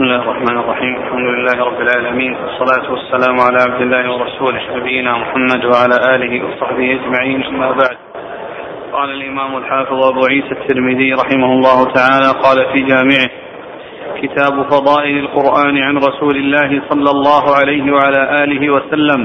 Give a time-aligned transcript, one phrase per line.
[0.00, 0.96] بسم الله الرحمن الرحيم.
[0.96, 2.34] الحمد لله رب العالمين.
[2.34, 7.44] والصلاة والسلام على عبد الله ورسوله نبينا محمد وعلى آله وصحبه أجمعين.
[7.44, 7.96] أما بعد.
[8.92, 13.30] قال الإمام الحافظ أبو عيسى الترمذي رحمه الله تعالى قال في جامعه
[14.22, 19.20] كتاب فضائل القرآن عن رسول الله صلى الله عليه وعلى آله وسلم.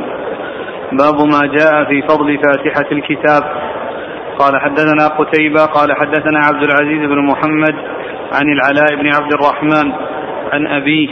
[0.91, 3.43] باب ما جاء في فضل فاتحة الكتاب.
[4.39, 7.75] قال حدثنا قتيبة قال حدثنا عبد العزيز بن محمد
[8.37, 10.14] عن العلاء بن عبد الرحمن
[10.53, 11.09] عن أبيه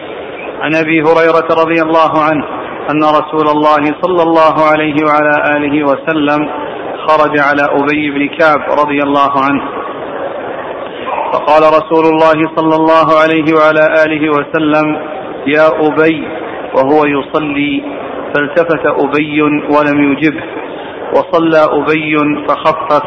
[0.61, 2.45] عن أبي هريرة رضي الله عنه
[2.91, 6.49] أن رسول الله صلى الله عليه وعلى آله وسلم
[7.07, 9.63] خرج على أبي بن كعب رضي الله عنه.
[11.33, 14.87] فقال رسول الله صلى الله عليه وعلى آله وسلم
[15.47, 16.27] يا أبي
[16.75, 17.83] وهو يصلي
[18.35, 20.43] فالتفت أبي ولم يجبه
[21.15, 23.03] وصلى أبي فخفف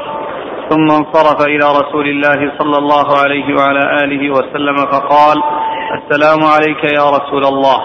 [0.70, 5.43] ثم انصرف إلى رسول الله صلى الله عليه وعلى آله وسلم فقال
[5.95, 7.78] السلام عليك يا رسول الله.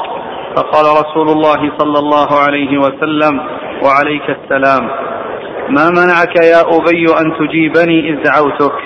[0.56, 3.42] فقال رسول الله صلى الله عليه وسلم
[3.86, 4.90] وعليك السلام.
[5.70, 8.78] ما منعك يا أبي أن تجيبني إذ دعوتك؟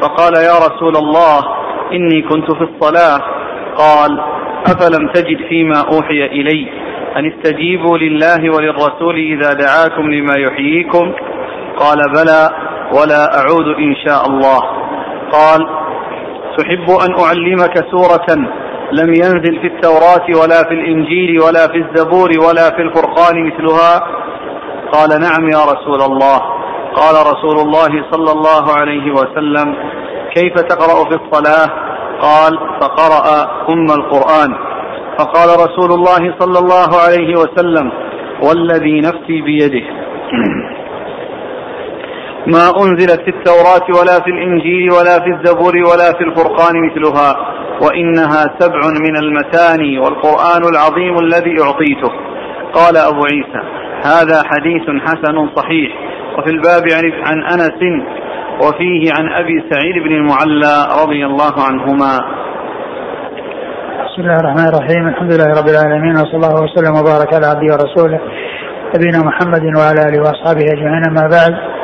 [0.00, 1.38] فقال يا رسول الله
[1.92, 3.20] إني كنت في الصلاة.
[3.76, 4.20] قال
[4.66, 6.68] أفلم تجد فيما أوحي إلي؟
[7.16, 11.12] أن استجيبوا لله وللرسول إذا دعاكم لما يحييكم؟
[11.76, 12.50] قال بلى
[12.92, 14.60] ولا أعود إن شاء الله.
[15.32, 15.87] قال
[16.58, 18.48] تحب أن أعلمك سورة
[18.92, 24.00] لم ينزل في التوراة ولا في الإنجيل ولا في الزبور ولا في الفرقان مثلها؟
[24.92, 26.38] قال نعم يا رسول الله.
[26.94, 29.74] قال رسول الله صلى الله عليه وسلم
[30.34, 31.68] كيف تقرأ في الصلاة؟
[32.20, 34.54] قال فقرأ أم القرآن.
[35.18, 37.92] فقال رسول الله صلى الله عليه وسلم
[38.42, 39.86] والذي نفسي بيده.
[42.46, 47.34] ما أنزلت في التوراة ولا في الإنجيل ولا في الزبور ولا في الفرقان مثلها
[47.82, 52.12] وإنها سبع من المتاني والقرآن العظيم الذي أعطيته.
[52.72, 53.62] قال أبو عيسى
[54.04, 55.92] هذا حديث حسن صحيح.
[56.38, 56.82] وفي الباب
[57.26, 57.80] عن أنس
[58.62, 62.18] وفيه عن أبي سعيد بن المعلى رضي الله عنهما.
[64.04, 65.08] بسم الله الرحمن الرحيم.
[65.08, 68.20] الحمد لله رب العالمين وصلى الله وسلم وبارك على عبده ورسوله
[68.96, 71.77] نبينا محمد وعلى آله وأصحابه أجمعين أما بعد.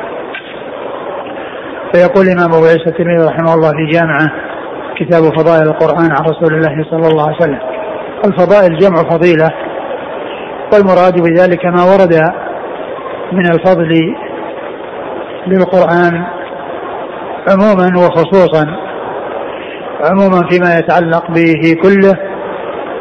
[1.95, 4.31] فيقول الإمام أبو عيسى الترمذي رحمه الله في جامعة
[4.97, 7.59] كتاب فضائل القرآن عن رسول الله صلى الله عليه وسلم.
[8.25, 9.51] الفضائل جمع فضيلة
[10.73, 12.21] والمراد بذلك ما ورد
[13.33, 14.15] من الفضل
[15.47, 16.25] للقرآن
[17.49, 18.67] عموما وخصوصا
[20.11, 22.15] عموما فيما يتعلق به كله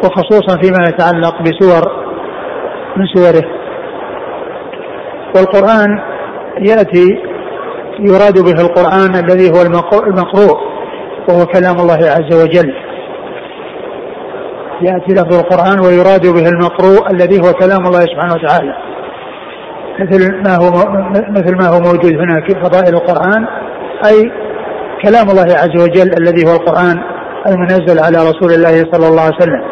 [0.04, 2.04] وخصوصا فيما يتعلق بسور
[2.98, 3.44] من سوره.
[5.36, 6.00] والقرآن
[6.60, 7.33] يأتي
[8.04, 10.58] يراد به القرآن الذي هو المقروء
[11.30, 12.74] وهو كلام الله عز وجل.
[14.82, 18.74] يأتي لفظ القرآن ويراد به المقروء الذي هو كلام الله سبحانه وتعالى.
[20.00, 20.70] مثل ما هو
[21.30, 23.46] مثل ما هو موجود هنا في فضائل القرآن
[24.06, 24.32] أي
[25.04, 27.00] كلام الله عز وجل الذي هو القرآن
[27.48, 29.64] المنزل على رسول الله صلى الله عليه وسلم.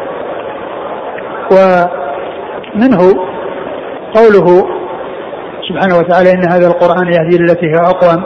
[1.52, 3.02] ومنه
[4.14, 4.68] قوله
[5.68, 8.24] سبحانه وتعالى إن هذا القرآن يهدي للتي هي أقوم.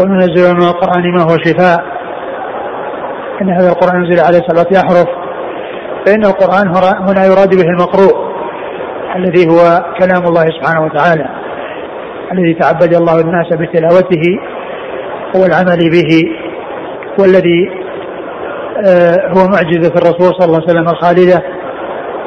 [0.00, 1.84] وننزل من القرآن ما هو شفاء.
[3.42, 5.08] إن هذا القرآن ينزل عليه سبعة أحرف
[6.06, 6.68] فإن القرآن
[7.08, 8.34] هنا يراد به المقروء
[9.16, 11.28] الذي هو كلام الله سبحانه وتعالى
[12.32, 14.22] الذي تعبد الله الناس بتلاوته
[15.34, 16.22] والعمل به
[17.18, 17.84] والذي
[18.86, 21.42] آه، هو معجزة الرسول صلى الله عليه وسلم الخالدة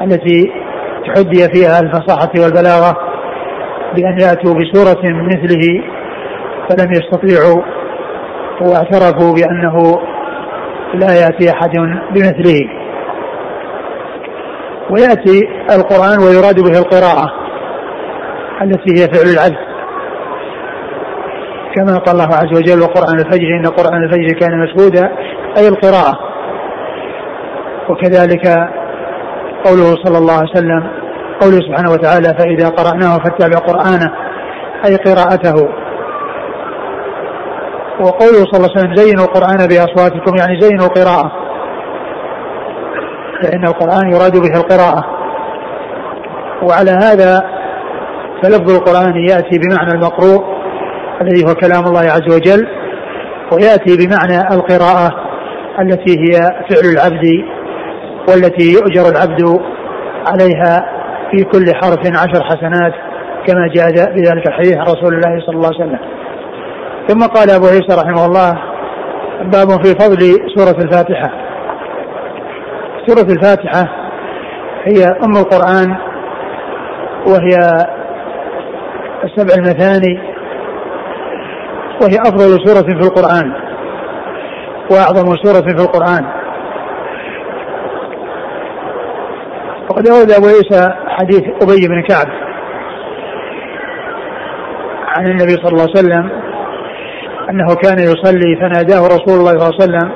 [0.02, 0.52] التي
[1.06, 3.07] تحدي فيها الفصاحة والبلاغة.
[3.98, 5.84] بأن يأتوا بسورة مثله
[6.70, 7.62] فلم يستطيعوا
[8.62, 10.00] واعترفوا بأنه
[10.94, 11.72] لا يأتي أحد
[12.12, 12.70] بمثله.
[14.90, 17.32] ويأتي القرآن ويراد به القراءة
[18.62, 19.68] التي هي فعل العبد.
[21.76, 25.12] كما قال الله عز وجل وقرآن الفجر إن قرآن الفجر كان مشهودا
[25.58, 26.20] أي القراءة.
[27.90, 28.48] وكذلك
[29.66, 31.07] قوله صلى الله عليه وسلم
[31.42, 34.12] قوله سبحانه وتعالى فإذا قرأناه فاتبع قرآنه
[34.86, 35.70] أي قراءته.
[38.00, 41.32] وقوله صلى الله عليه وسلم زينوا القرآن بأصواتكم يعني زينوا القراءة
[43.44, 45.04] فإن القرآن يراد به القراءة.
[46.64, 47.58] وعلى هذا
[48.44, 50.44] فلفظ القرآن يأتي بمعنى المقروء
[51.22, 52.68] الذي هو كلام الله عز وجل
[53.52, 55.12] ويأتي بمعنى القراءة
[55.82, 56.34] التي هي
[56.70, 57.26] فعل العبد
[58.30, 59.60] والتي يؤجر العبد
[60.28, 60.97] عليها
[61.32, 62.94] في كل حرف عشر حسنات
[63.48, 66.00] كما جاء بذلك الحديث عن رسول الله صلى الله عليه وسلم.
[67.08, 68.54] ثم قال أبو عيسى رحمه الله
[69.44, 70.20] باب في فضل
[70.56, 71.32] سورة الفاتحة.
[73.08, 73.88] سورة الفاتحة
[74.86, 75.98] هي أم القرآن
[77.28, 77.58] وهي
[79.24, 80.20] السبع المثاني
[82.02, 83.54] وهي أفضل سورة في القرآن
[84.92, 86.37] وأعظم سورة في القرآن.
[89.90, 92.28] وقد أورد أبو عيسى حديث أبي بن كعب
[95.08, 96.30] عن النبي صلى الله عليه وسلم
[97.50, 100.12] أنه كان يصلي فناداه رسول الله صلى الله عليه وسلم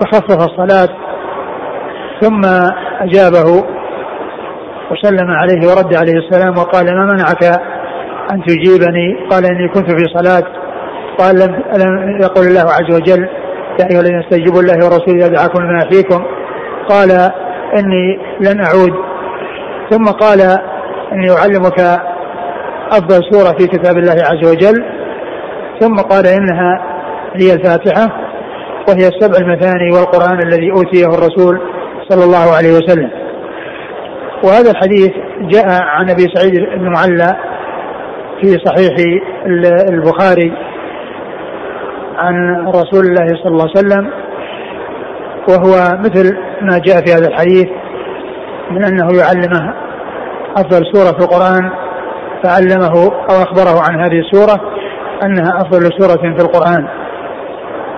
[0.00, 0.88] فخفف الصلاة
[2.20, 2.40] ثم
[3.00, 3.64] أجابه
[4.90, 7.44] وسلم عليه ورد عليه السلام وقال ما منعك
[8.32, 10.42] أن تجيبني؟ قال إني كنت في صلاة.
[11.18, 11.36] قال
[11.78, 13.28] لم, يقول الله عز وجل
[13.80, 16.24] يا أيها الذين استجيبوا الله ورسوله إذا دعاكم لما فيكم.
[16.88, 17.30] قال
[17.78, 18.92] إني لن أعود.
[19.90, 20.40] ثم قال
[21.12, 21.80] إني أعلمك
[22.92, 24.84] أفضل سورة في كتاب الله عز وجل.
[25.80, 26.82] ثم قال إنها
[27.34, 28.06] هي الفاتحة
[28.88, 31.60] وهي السبع المثاني والقرآن الذي أوتيه الرسول
[32.08, 33.10] صلى الله عليه وسلم.
[34.44, 37.36] وهذا الحديث جاء عن أبي سعيد بن معلى
[38.40, 38.94] في صحيح
[39.90, 40.52] البخاري
[42.18, 44.23] عن رسول الله صلى الله عليه وسلم.
[45.48, 47.68] وهو مثل ما جاء في هذا الحديث
[48.70, 49.74] من أنه يعلمه
[50.56, 51.70] أفضل سورة في القرآن
[52.44, 54.60] فعلمه أو أخبره عن هذه السورة
[55.24, 56.88] أنها أفضل سورة في القرآن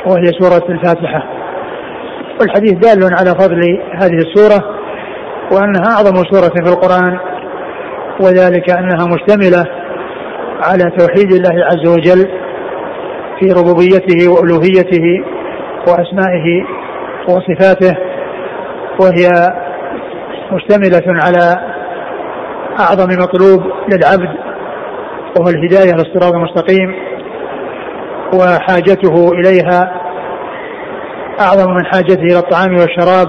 [0.06, 1.22] وهي سورة الفاتحة.
[2.40, 3.60] والحديث دال على فضل
[3.94, 4.76] هذه السورة
[5.52, 7.18] وأنها أعظم سورة في القرآن
[8.20, 9.64] وذلك أنها مشتملة
[10.62, 12.30] على توحيد الله عز وجل
[13.40, 15.24] في ربوبيته وألوهيته
[15.88, 16.64] وأسمائه
[17.28, 17.96] وصفاته
[19.00, 19.28] وهي
[20.52, 21.56] مشتملة على
[22.80, 24.36] أعظم مطلوب للعبد
[25.38, 26.94] وهو الهداية للصراط المستقيم
[28.34, 29.92] وحاجته إليها
[31.40, 33.28] أعظم من حاجته إلى الطعام والشراب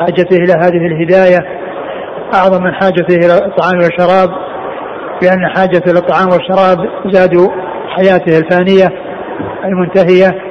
[0.00, 1.38] حاجته إلى هذه الهداية
[2.34, 4.30] أعظم من حاجته إلى الطعام والشراب
[5.22, 6.78] لأن حاجته إلى الطعام والشراب
[7.12, 7.48] زادوا
[7.96, 8.88] حياته الفانية
[9.64, 10.47] المنتهية.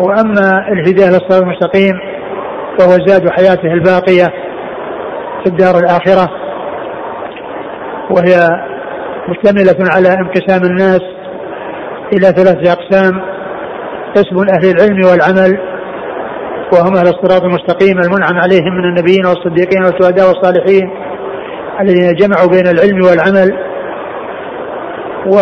[0.00, 2.00] وأما الهداية للصراط المستقيم
[2.78, 4.26] فهو زاد حياته الباقية
[5.44, 6.28] في الدار الآخرة
[8.10, 8.48] وهي
[9.28, 11.02] مشتمله على انقسام الناس
[12.12, 13.22] إلى ثلاثة أقسام
[14.16, 15.58] قسم أهل العلم والعمل
[16.72, 20.90] وهم أهل الصراط المستقيم المنعم عليهم من النبيين والصديقين والشهداء والصالحين
[21.80, 23.58] الذين جمعوا بين العلم والعمل
[25.26, 25.38] و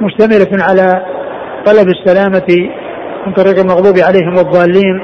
[0.00, 1.15] مشتملة على
[1.66, 2.70] طلب السلامة
[3.26, 5.00] من طريق المغضوب عليهم والضالين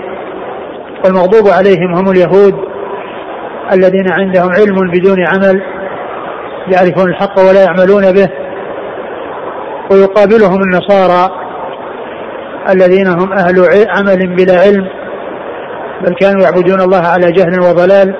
[1.04, 2.54] والمغضوب عليهم هم اليهود
[3.72, 5.62] الذين عندهم علم بدون عمل
[6.68, 8.28] يعرفون الحق ولا يعملون به
[9.90, 11.30] ويقابلهم النصارى
[12.70, 14.88] الذين هم أهل عمل بلا علم
[16.02, 18.14] بل كانوا يعبدون الله على جهل وضلال.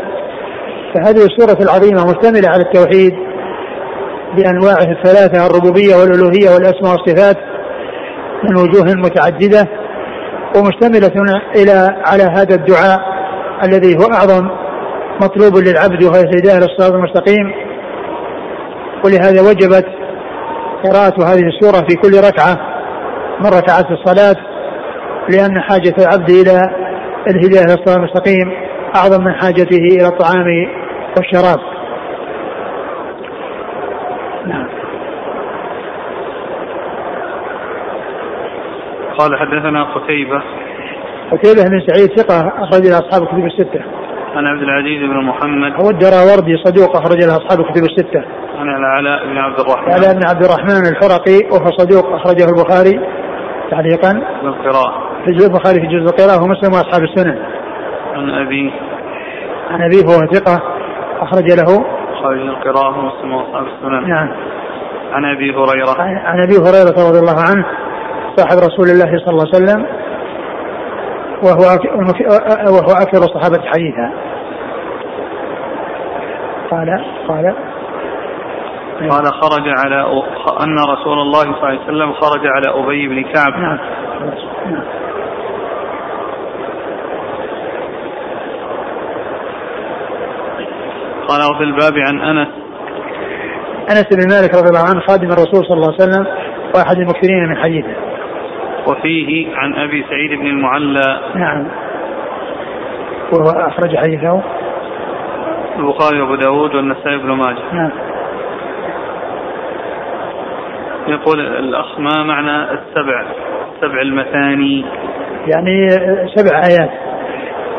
[0.94, 3.12] فهذه السورة العظيمة مشتملة على التوحيد
[4.36, 7.51] بأنواعه الثلاثة الربوبية والألوهية والأسماء والصفات.
[8.44, 9.68] من وجوه متعددة
[10.56, 13.00] ومشتملة إلى على هذا الدعاء
[13.64, 14.48] الذي هو أعظم
[15.22, 17.52] مطلوب للعبد وهو الهداية للصراط المستقيم.
[19.04, 19.86] ولهذا وجبت
[20.84, 22.58] قراءة هذه السورة في كل ركعة
[23.40, 24.36] من ركعات الصلاة
[25.28, 26.60] لأن حاجة العبد إلى
[27.28, 28.52] الهداية للصراط المستقيم
[28.96, 30.46] أعظم من حاجته إلى الطعام
[31.16, 31.71] والشراب.
[39.22, 40.42] قال حدثنا قتيبة.
[41.32, 43.82] قتيبة بن سعيد ثقة أخرج له أصحاب الكتب الستة.
[44.36, 45.72] عن عبد العزيز بن محمد.
[45.72, 48.24] هو الدراوردي صدوق أخرج له أصحاب الكتب الستة.
[48.58, 49.88] عن العلاء بن عبد الرحمن.
[49.88, 53.00] العلاء بن عبد الرحمن الحرقي وهو صدوق أخرجه البخاري
[53.70, 54.12] تعليقا.
[54.42, 54.92] بالقراءة
[55.24, 57.38] في جزء البخاري في جزء القراءة ومسلم وأصحاب السنن.
[58.14, 58.70] عن أبيه
[59.70, 60.62] عن أبيه وهو ثقة
[61.20, 61.84] أخرج له.
[62.22, 64.08] خارج القراءة ومسلم وأصحاب السنن.
[64.08, 64.28] نعم.
[65.12, 66.00] عن أبي هريرة.
[66.00, 67.66] عن أبي هريرة رضي الله عنه.
[68.36, 69.86] صاحب رسول الله صلى الله عليه وسلم
[71.42, 71.62] وهو
[72.74, 74.12] وهو أكثر الصحابة حديثا.
[76.70, 77.54] قال قال.
[79.10, 80.00] قال خرج على
[80.60, 83.52] أن رسول الله صلى الله عليه وسلم خرج على أبي بن كعب.
[83.52, 83.78] نعم.
[91.28, 92.48] قال وفي الباب عن أنس.
[93.90, 96.26] أنس بن مالك رضي الله عنه خادم الرسول صلى الله عليه وسلم
[96.74, 98.11] وأحد المكثرين من حديثه.
[98.88, 101.20] وفيه عن أبي سعيد بن المعلى.
[101.34, 101.68] نعم.
[103.32, 104.42] وهو أخرج حديثه.
[105.78, 107.72] البخاري وأبو داود والنسائي بن ماجه.
[107.72, 107.90] نعم.
[111.08, 113.26] يقول الأخ ما معنى السبع؟
[113.74, 114.84] السبع المثاني.
[115.46, 115.88] يعني
[116.34, 116.90] سبع آيات.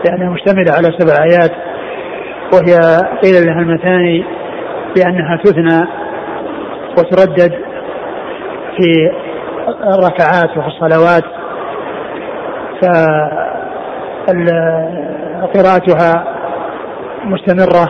[0.06, 1.52] لأنها مشتملة على سبع آيات.
[2.54, 2.76] وهي
[3.24, 4.26] قيل لها المثاني
[4.98, 5.88] لأنها تثنى
[6.98, 7.54] وتردد
[8.78, 9.12] في
[9.68, 11.24] الركعات وفي الصلوات
[15.44, 16.12] فقراءتها
[17.24, 17.90] مستمرة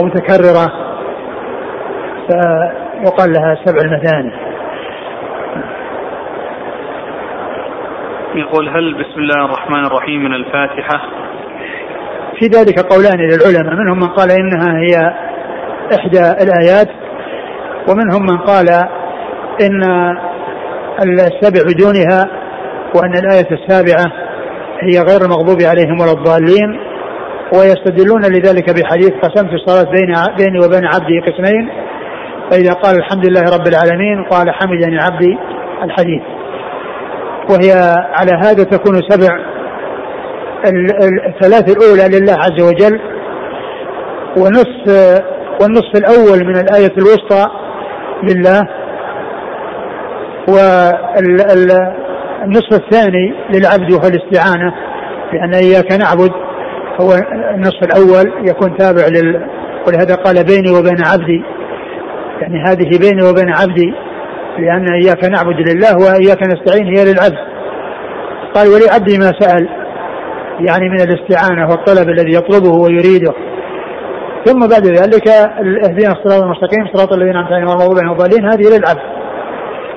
[0.00, 0.72] ومتكررة
[2.28, 4.32] فيقال لها سبع المثاني.
[8.34, 11.00] يقول هل بسم الله الرحمن الرحيم من الفاتحة؟
[12.38, 15.14] في ذلك قولان للعلماء منهم من قال إنها هي
[15.98, 16.88] إحدى الآيات
[17.88, 18.68] ومنهم من قال
[19.62, 19.82] إن
[21.02, 22.24] السبع بدونها
[22.94, 24.12] وأن الآية السابعة
[24.80, 26.80] هي غير المغضوب عليهم ولا الضالين
[27.54, 31.68] ويستدلون لذلك بحديث قسمت الصلاة بين بيني وبين عبدي قسمين
[32.50, 35.38] فإذا قال الحمد لله رب العالمين قال حمدني عبدي
[35.82, 36.22] الحديث.
[37.50, 37.72] وهي
[38.14, 39.38] على هذا تكون سبع
[41.26, 43.00] الثلاث الأولى لله عز وجل
[44.36, 45.22] ونصف
[45.62, 47.46] والنصف الأول من الآية الوسطى
[48.22, 48.83] لله
[50.48, 51.92] والنصف
[52.72, 54.74] الثاني للعبد وهو الاستعانة
[55.32, 56.30] لأن إياك نعبد
[57.00, 57.14] هو
[57.54, 59.48] النصف الأول يكون تابع لل
[59.86, 61.44] ولهذا قال بيني وبين عبدي
[62.40, 63.94] يعني هذه بيني وبين عبدي
[64.58, 67.38] لأن إياك نعبد لله وإياك نستعين هي للعبد.
[68.54, 69.68] قال ولعبدي ما سأل
[70.60, 73.32] يعني من الاستعانة والطلب الذي يطلبه ويريده.
[74.44, 79.23] ثم بعد ذلك اهدنا الصراط المستقيم صراط الذين أنعمت عليهم غير المغضوب عليهم هذه للعبد.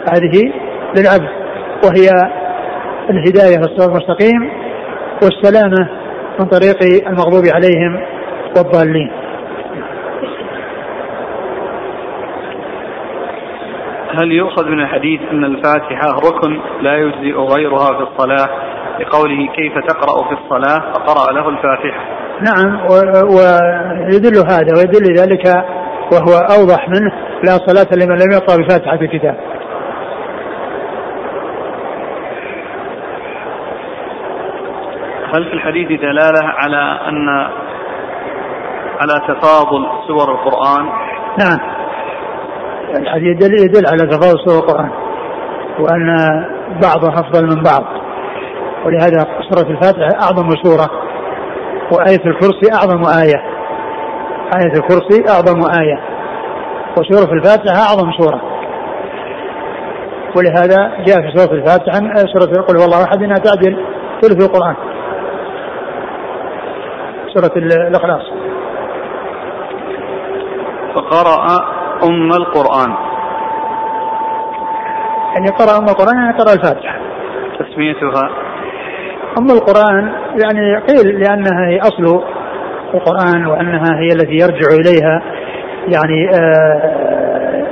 [0.10, 0.54] هذه
[0.98, 1.30] للعبد
[1.86, 2.10] وهي
[3.10, 4.52] الهداية للصراط المستقيم
[5.24, 5.90] والسلامة
[6.40, 8.02] من طريق المغضوب عليهم
[8.58, 9.12] والضالين.
[14.20, 18.50] هل يؤخذ من الحديث أن الفاتحة ركن لا يجزئ غيرها في الصلاة
[19.00, 22.18] لقوله كيف تقرأ في الصلاة فقرأ له الفاتحة.
[22.42, 22.86] نعم
[24.06, 25.66] ويدل هذا ويدل ذلك
[26.14, 27.12] وهو أوضح منه
[27.44, 29.38] لا صلاة لمن لم يقرأ بفاتحة الكتاب
[35.34, 37.30] هل في الحديث دلالة على أن
[39.00, 40.86] على تفاضل سور القرآن؟
[41.40, 41.60] نعم.
[43.00, 44.90] الحديث يدل, يدل على تفاضل سور القرآن
[45.80, 46.16] وأن
[46.84, 47.84] بعضها أفضل من بعض.
[48.86, 50.90] ولهذا سورة الفاتحة أعظم سورة
[51.92, 53.44] وآية الكرسي أعظم آية.
[54.58, 56.00] آية الكرسي أعظم آية.
[56.98, 58.42] وسورة الفاتحة أعظم سورة.
[60.38, 62.00] ولهذا جاء في سورة الفاتحة
[62.34, 63.86] سورة قل هو الله أحد أنها تعدل
[64.22, 64.76] ثلث القرآن.
[67.38, 68.22] سورة الإخلاص.
[70.96, 71.46] فقرأ
[72.04, 72.94] أم القرآن.
[75.36, 77.00] يعني قرأ أم القرآن يعني قرأ الفاتحة.
[77.60, 78.30] تسميتها
[79.38, 80.12] أم القرآن
[80.44, 82.24] يعني قيل لأنها هي أصل
[82.94, 85.22] القرآن وأنها هي التي يرجع إليها
[85.88, 87.68] يعني آه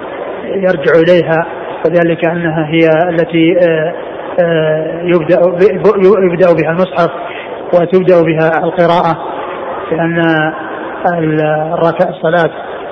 [0.45, 1.45] يرجع إليها
[1.85, 3.93] وذلك أنها هي التي آه
[4.43, 5.39] آه يبدأ
[6.23, 7.09] يبدأ بها المصحف
[7.73, 9.34] وتبدأ بها القراءة.
[9.91, 10.19] لأن
[11.73, 12.51] الركع الصلاة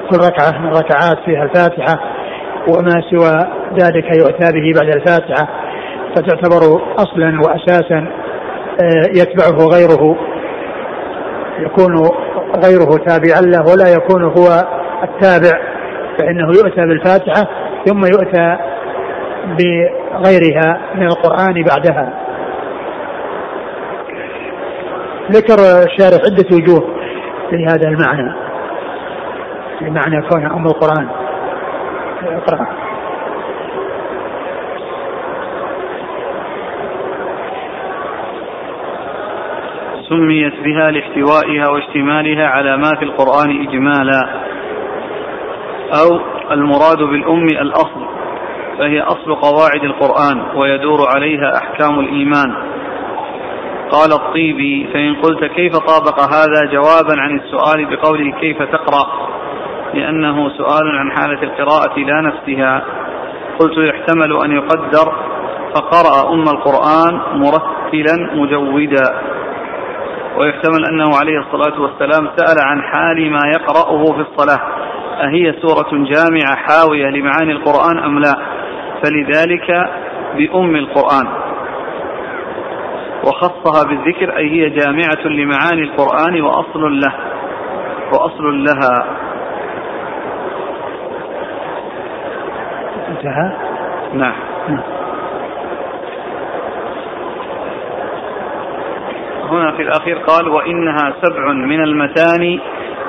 [0.10, 2.00] كل ركعة من الركعات فيها الفاتحة
[2.68, 3.40] وما سوى
[3.82, 5.48] ذلك يؤتى به بعد الفاتحة
[6.16, 8.08] فتعتبر أصلا وأساسا
[8.82, 10.16] آه، يتبعه غيره
[11.60, 11.96] يكون
[12.66, 14.68] غيره تابعا له ولا يكون هو
[15.04, 15.60] التابع
[16.20, 17.48] فإنه يؤتى بالفاتحة
[17.86, 18.58] ثم يؤتى
[19.48, 22.23] بغيرها من القرآن بعدها.
[25.32, 25.54] ذكر
[25.86, 26.96] الشارح عدة وجوه
[27.52, 28.34] لهذا المعنى.
[29.82, 31.08] لمعنى كونها أم القرآن.
[32.24, 32.68] اقرأ.
[40.10, 44.44] سميت بها لاحتوائها واشتمالها على ما في القرآن إجمالا.
[46.02, 46.20] أو
[46.52, 48.06] المراد بالأم الأصل
[48.78, 52.73] فهي أصل قواعد القرآن ويدور عليها أحكام الإيمان.
[53.94, 59.34] قال الطيبي فإن قلت كيف طابق هذا جوابا عن السؤال بقوله كيف تقرأ؟
[59.94, 62.84] لأنه سؤال عن حالة القراءة لا نفسها
[63.60, 65.14] قلت يحتمل أن يقدر
[65.76, 69.22] فقرأ أم القرآن مرتلا مجودا.
[70.38, 74.60] ويحتمل أنه عليه الصلاة والسلام سأل عن حال ما يقرأه في الصلاة.
[75.24, 78.36] أهي سورة جامعة حاوية لمعاني القرآن أم لا؟
[79.04, 79.90] فلذلك
[80.38, 81.43] بأم القرآن.
[83.28, 87.14] وخصها بالذكر أي هي جامعة لمعاني القرآن وأصل له
[88.14, 89.06] وأصل لها.
[93.10, 93.52] انتهى؟
[94.14, 94.36] نعم.
[99.50, 102.60] هنا في الأخير قال وإنها سبع من المثاني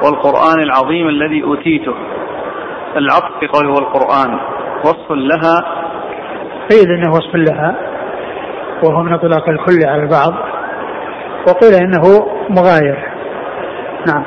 [0.04, 1.94] والقرآن العظيم الذي أوتيته.
[2.97, 4.38] العطف في قوله هو القرآن.
[4.85, 5.85] وصف لها.
[6.71, 7.83] قيل إنه وصف لها.
[8.83, 10.35] وهو من أطلاق الكل على البعض.
[11.49, 13.14] وقيل إنه مغاير.
[14.09, 14.25] نعم.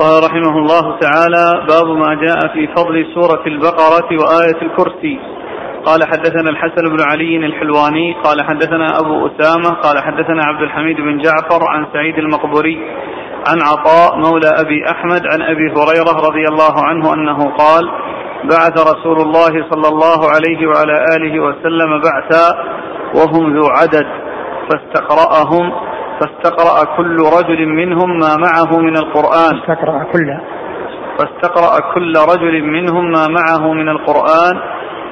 [0.00, 5.18] قال رحمه الله تعالى باب ما جاء في فضل سورة البقرة وآية الكرسي.
[5.84, 11.18] قال حدثنا الحسن بن علي الحلواني قال حدثنا أبو أسامة قال حدثنا عبد الحميد بن
[11.18, 12.76] جعفر عن سعيد المقبوري
[13.48, 17.90] عن عطاء مولى أبي أحمد عن أبي هريرة رضي الله عنه أنه قال
[18.44, 22.46] بعث رسول الله صلى الله عليه وعلى آله وسلم بعثا
[23.16, 24.06] وهم ذو عدد
[24.68, 25.72] فاستقرأهم
[26.20, 29.60] فاستقرأ كل رجل منهم ما معه من القرآن.
[29.60, 30.38] فاستقرأ كل.
[31.18, 34.54] فاستقرأ كل رجل منهم ما معه من القرآن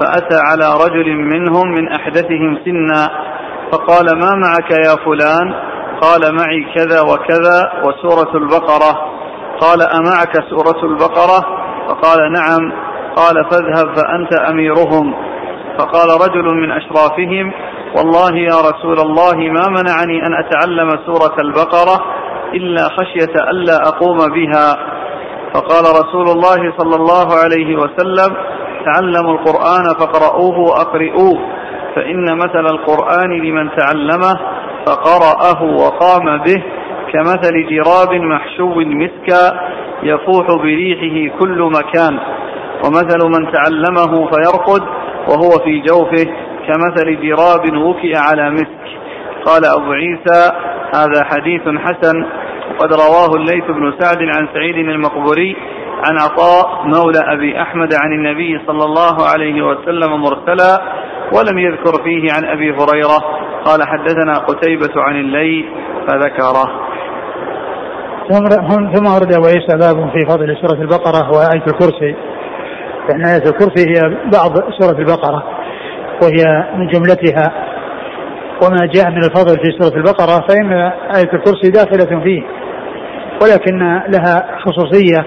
[0.00, 3.08] فأتى على رجل منهم من أحدثهم سنا
[3.72, 5.54] فقال ما معك يا فلان؟
[6.00, 8.92] قال معي كذا وكذا وسورة البقرة.
[9.60, 11.40] قال أمعك سورة البقرة؟
[11.88, 12.89] فقال نعم.
[13.20, 15.14] قال فاذهب فأنت أميرهم.
[15.78, 17.52] فقال رجل من أشرافهم
[17.96, 22.04] والله يا رسول الله ما منعني أن أتعلم سورة البقرة
[22.54, 24.76] إلا خشية ألا أقوم بها.
[25.54, 28.36] فقال رسول الله صلى الله عليه وسلم
[28.84, 31.38] تعلموا القرآن فاقرؤوه وأقرئوه
[31.96, 34.38] فإن مثل القرآن لمن تعلمه
[34.86, 36.62] فقرأه وقام به
[37.12, 39.60] كمثل جراب محشو مسكا
[40.02, 42.18] يفوح بريحه كل مكان.
[42.84, 44.82] ومثل من تعلمه فيرقد
[45.28, 46.26] وهو في جوفه
[46.66, 48.86] كمثل جراب وكئ على مسك.
[49.46, 50.52] قال أبو عيسى
[50.94, 52.24] هذا حديث حسن
[52.70, 55.56] وقد رواه الليث بن سعد عن سعيد المقبوري
[56.06, 60.82] عن عطاء مولى أبي أحمد عن النبي صلى الله عليه وسلم مرسلا
[61.32, 63.18] ولم يذكر فيه عن أبي هريرة.
[63.64, 65.68] قال حدثنا قتيبة عن الليل
[66.06, 66.64] فذكره.
[68.94, 72.14] ثم ورد أبو عيسى باب في فضل سورة البقرة وآية الكرسي.
[73.10, 74.00] لأن آية الكرسي هي
[74.32, 75.42] بعض سورة البقرة
[76.22, 77.52] وهي من جملتها
[78.62, 80.72] وما جاء من الفضل في سورة البقرة فإن
[81.16, 82.42] آية الكرسي داخلة فيه
[83.42, 85.26] ولكن لها خصوصية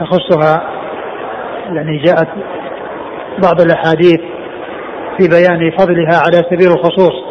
[0.00, 0.70] تخصها
[1.66, 2.28] يعني جاءت
[3.42, 4.20] بعض الأحاديث
[5.18, 7.24] في بيان فضلها على سبيل الخصوص.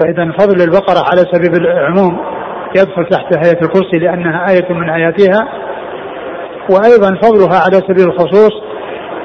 [0.00, 2.18] فإذا فضل البقرة على سبيل العموم
[2.76, 5.48] يدخل تحت آية الكرسي لأنها آية من آياتها
[6.70, 8.52] وأيضا فضلها على سبيل الخصوص.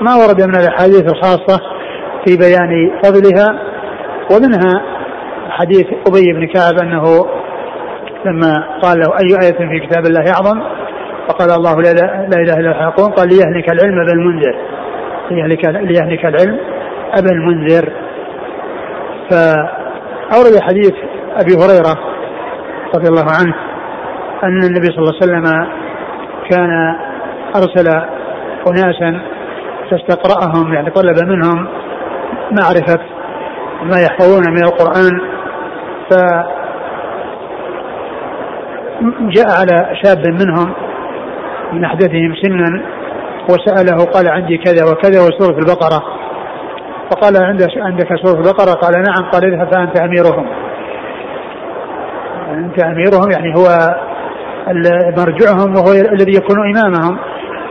[0.02, 1.62] ما ورد من الأحاديث الخاصة
[2.26, 3.60] في بيان فضلها
[4.32, 4.84] ومنها
[5.50, 7.26] حديث أبي بن كعب أنه
[8.26, 10.62] لما قال له أي آية في كتاب الله أعظم؟
[11.28, 11.92] فقال الله لا,
[12.32, 13.08] لا إله إلا هو.
[13.08, 14.56] قال ليهلك العلم أبا المنذر.
[15.32, 16.60] ليهلك, ليهلك العلم
[17.14, 17.94] أبا المنذر.
[19.30, 20.94] فأورد حديث
[21.36, 22.00] أبي هريرة
[22.96, 23.56] رضي الله عنه
[24.44, 25.68] أن النبي صلى الله عليه وسلم
[26.50, 26.96] كان
[27.56, 27.88] أرسل
[28.68, 29.22] أناسا
[29.92, 31.68] فاستقرأهم يعني طلب منهم
[32.52, 33.00] معرفة
[33.84, 35.22] ما يحفظون من القرآن
[36.10, 36.14] ف
[39.20, 40.74] جاء على شاب منهم
[41.74, 42.82] من أحدثهم سنا
[43.50, 46.04] وسأله قال عندي كذا وكذا وسورة البقرة.
[47.12, 49.32] فقال عندك عندك سورة البقرة؟ قال نعم.
[49.32, 50.48] قال اذهب فأنت أميرهم.
[52.52, 53.68] أنت أميرهم يعني هو
[55.18, 57.20] مرجعهم وهو الذي يكون إمامهم.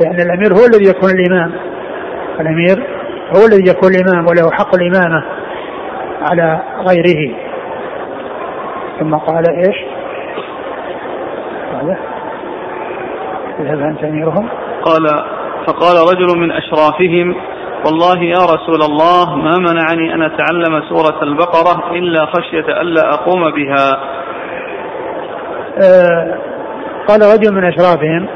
[0.04, 1.52] يعني الأمير هو الذي يكون الإمام.
[2.40, 2.86] الأمير
[3.36, 5.24] هو الذي يكون الإمام وله حق الإمامة
[6.30, 7.34] على غيره.
[9.00, 9.76] ثم قال إيش؟
[11.72, 11.96] قال
[13.60, 14.48] اذهب أنت أميرهم.
[14.82, 15.24] قال
[15.66, 17.34] فقال رجل من أشرافهم
[17.86, 24.00] والله يا رسول الله ما منعني أن أتعلم سورة البقرة إلا خشية ألا أقوم بها.
[25.82, 26.38] آه
[27.08, 28.28] قال رجل من أشرافهم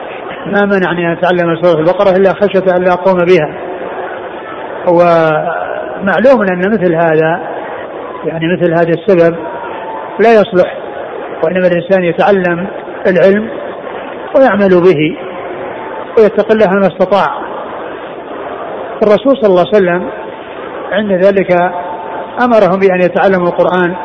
[0.46, 3.48] ما منعني أن أتعلم سورة البقرة إلا خشية ألا أقوم بها.
[4.88, 7.40] ومعلوم أن مثل هذا
[8.24, 9.36] يعني مثل هذا السبب
[10.20, 10.76] لا يصلح
[11.44, 12.68] وإنما الإنسان يتعلم
[13.06, 13.50] العلم
[14.36, 15.16] ويعمل به
[16.18, 17.46] ويتقي الله ما استطاع.
[19.02, 20.10] الرسول صلى الله عليه وسلم
[20.92, 21.52] عند ذلك
[22.44, 23.96] أمرهم بأن يتعلموا القرآن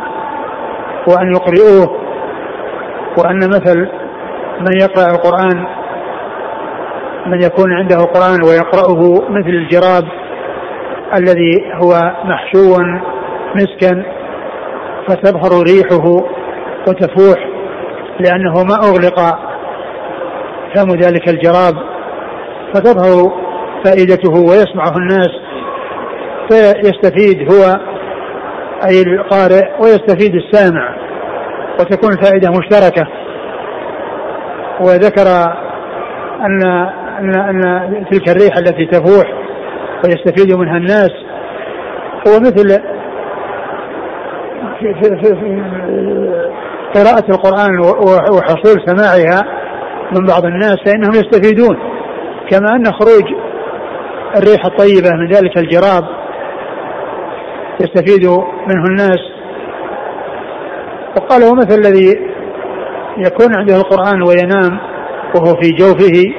[1.07, 1.97] وأن يقرئوه
[3.17, 3.89] وأن مثل
[4.59, 5.65] من يقرأ القرآن
[7.25, 10.03] من يكون عنده قرآن ويقرأه مثل الجراب
[11.13, 12.77] الذي هو محشو
[13.55, 14.03] مسكا
[15.07, 16.05] فتظهر ريحه
[16.87, 17.47] وتفوح
[18.19, 19.19] لأنه ما أغلق
[20.75, 21.73] فم ذلك الجراب
[22.73, 23.31] فتظهر
[23.85, 25.29] فائدته ويسمعه الناس
[26.49, 27.79] فيستفيد هو
[28.89, 30.95] أي القارئ ويستفيد السامع
[31.79, 33.07] وتكون الفائدة مشتركة.
[34.79, 35.27] وذكر
[36.45, 36.89] أن
[37.21, 39.25] أن أن تلك الريح التي تفوح
[40.05, 41.11] ويستفيد منها الناس
[42.27, 42.81] هو مثل
[44.79, 45.61] في, في, في
[46.95, 47.79] قراءة القرآن
[48.35, 49.61] وحصول سماعها
[50.11, 51.77] من بعض الناس فإنهم يستفيدون
[52.49, 53.23] كما أن خروج
[54.37, 56.03] الريح الطيبة من ذلك الجراب
[57.81, 58.25] يستفيد
[58.67, 59.19] منه الناس.
[61.17, 62.31] وقال هو مثل الذي
[63.17, 64.79] يكون عنده القرآن وينام
[65.35, 66.33] وهو في جوفه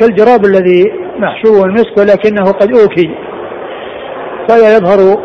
[0.00, 3.14] كالجراب الذي محشو المسك ولكنه قد أوكي
[4.48, 5.18] فلا يظهر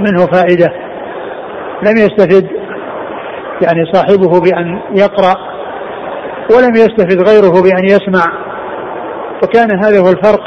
[0.00, 0.72] منه فائدة.
[1.82, 2.48] لم يستفد
[3.62, 5.34] يعني صاحبه بأن يقرأ
[6.50, 8.32] ولم يستفد غيره بأن يسمع.
[9.42, 10.42] وكان هذا هو الفرق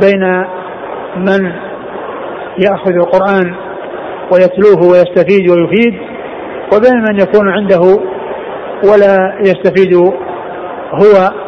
[0.00, 0.44] بين
[1.16, 1.52] من
[2.58, 3.54] يأخذ القرآن
[4.32, 5.94] ويتلوه ويستفيد ويفيد
[6.72, 7.80] وبين من يكون عنده
[8.84, 9.94] ولا يستفيد
[10.94, 11.47] هو.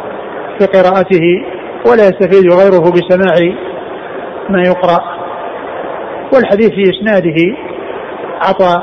[0.61, 1.45] في قراءته
[1.87, 3.57] ولا يستفيد غيره بسماع
[4.49, 5.21] ما يقرأ.
[6.35, 7.57] والحديث في إسناده
[8.41, 8.83] عطى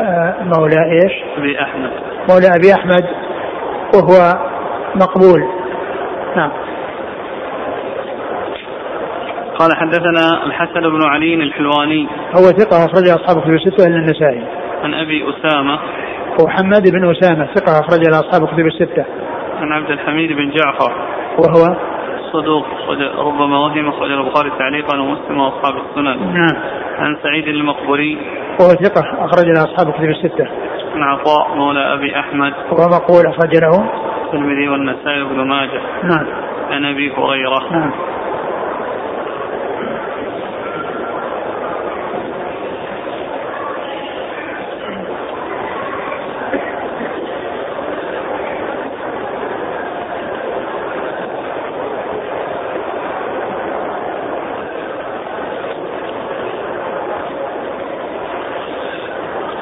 [0.00, 1.90] آه، مولى إيش؟ أبي أحمد.
[2.30, 3.04] مولى أبي أحمد
[3.94, 4.34] وهو
[4.94, 5.40] مقبول.
[6.36, 6.50] نعم.
[9.58, 12.06] قال حدثنا الحسن بن علي الحلواني.
[12.36, 14.42] هو ثقة أخرج أصحاب كتب الستة إلا النسائي.
[14.82, 15.78] عن أبي أسامة.
[16.40, 19.04] هو حماد بن أسامة ثقة أخرج أصحاب كتب الستة.
[19.60, 20.92] عن عبد الحميد بن جعفر.
[21.38, 21.76] وهو؟
[22.32, 22.64] صدوق
[23.18, 26.32] ربما وهم أخرج البخاري تعليقا ومسلم وأصحاب السنن.
[26.32, 26.56] نعم.
[26.98, 28.18] عن سعيد المقبري
[28.60, 30.48] وهو ثقة أخرج له أصحاب كتب الستة.
[30.94, 32.52] عن عطاء مولى أبي أحمد.
[32.72, 33.90] وهو مقبول أخرج له
[34.24, 35.80] الترمذي والنسائي وابن ماجه.
[36.02, 36.26] نعم.
[36.70, 37.72] عن أبي هريرة.
[37.72, 37.92] نعم.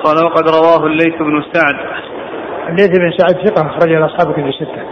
[0.08, 1.76] قال وقد رواه الليث بن سعد
[2.68, 4.82] الليث بن سعد ثقة أخرج له أصحاب كتب الستة.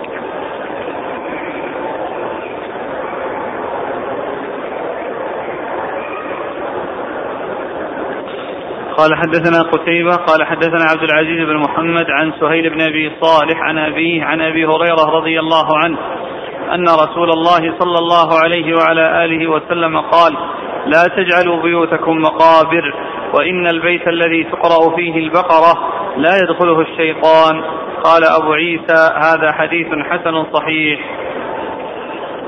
[8.96, 13.79] قال حدثنا قتيبة قال حدثنا عبد العزيز بن محمد عن سهيل بن أبي صالح عن
[13.79, 15.98] أبيه عن أبي هريرة رضي الله عنه
[16.74, 20.33] أن رسول الله صلى الله عليه وعلى آله وسلم قال
[20.87, 22.94] لا تجعلوا بيوتكم مقابر
[23.37, 25.72] وإن البيت الذي تقرأ فيه البقرة
[26.16, 27.62] لا يدخله الشيطان.
[28.05, 31.01] قال أبو عيسى هذا حديث حسن صحيح.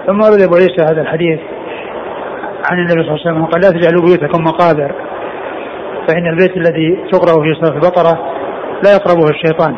[0.07, 1.40] ثم ورد أبو عيسى هذا الحديث
[2.70, 4.94] عن النبي صلى الله عليه وسلم قال لا تجعلوا بيوتكم مقابر
[6.09, 8.33] فإن البيت الذي تقرأ فيه سورة البقرة
[8.85, 9.77] لا يقربه الشيطان.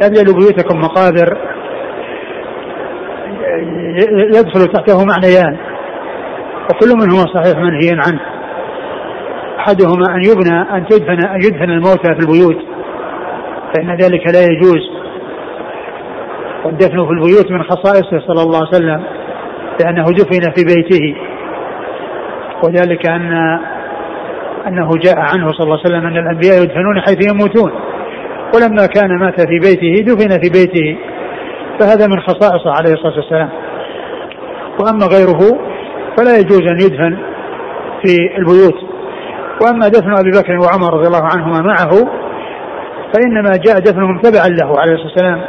[0.00, 1.38] لا تجعلوا بيوتكم مقابر
[4.36, 5.56] يدخل تحته معنيان
[6.70, 8.37] وكل منهما صحيح منهي عنه.
[9.68, 12.56] أحدهما أن يبنى أن تدفن أن يدفن الموتى في البيوت.
[13.74, 14.90] فإن ذلك لا يجوز.
[16.64, 19.02] والدفن في البيوت من خصائصه صلى الله عليه وسلم
[19.80, 21.16] لأنه دفن في بيته.
[22.64, 23.32] وذلك ان
[24.66, 27.72] أنه جاء عنه صلى الله عليه وسلم أن الأنبياء يدفنون حيث يموتون.
[28.54, 30.98] ولما كان مات في بيته دفن في بيته.
[31.80, 33.48] فهذا من خصائصه عليه الصلاة والسلام.
[34.80, 35.58] وأما غيره
[36.18, 37.16] فلا يجوز أن يدفن
[38.02, 38.87] في البيوت.
[39.62, 41.90] وأما دفن أبي بكر وعمر رضي الله عنهما معه
[43.14, 45.40] فإنما جاء دفنهم تبعا له عليه الصلاة والسلام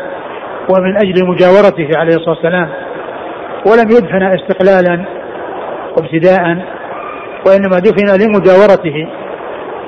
[0.69, 2.69] ومن أجل مجاورته عليه الصلاة والسلام
[3.65, 5.05] ولم يدفن استقلالا
[5.97, 6.65] وابتداء
[7.47, 9.07] وإنما دفن لمجاورته.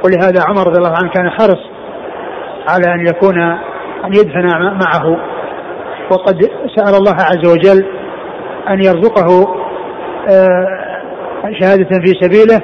[0.05, 1.59] ولهذا عمر رضي الله عنه كان حرص
[2.69, 3.39] على أن يكون
[4.05, 4.47] أن يدفن
[4.85, 5.17] معه.
[6.11, 7.85] وقد سأل الله عز وجل
[8.69, 9.55] أن يرزقه
[10.29, 10.67] آه،
[11.59, 12.61] شهادة في سبيله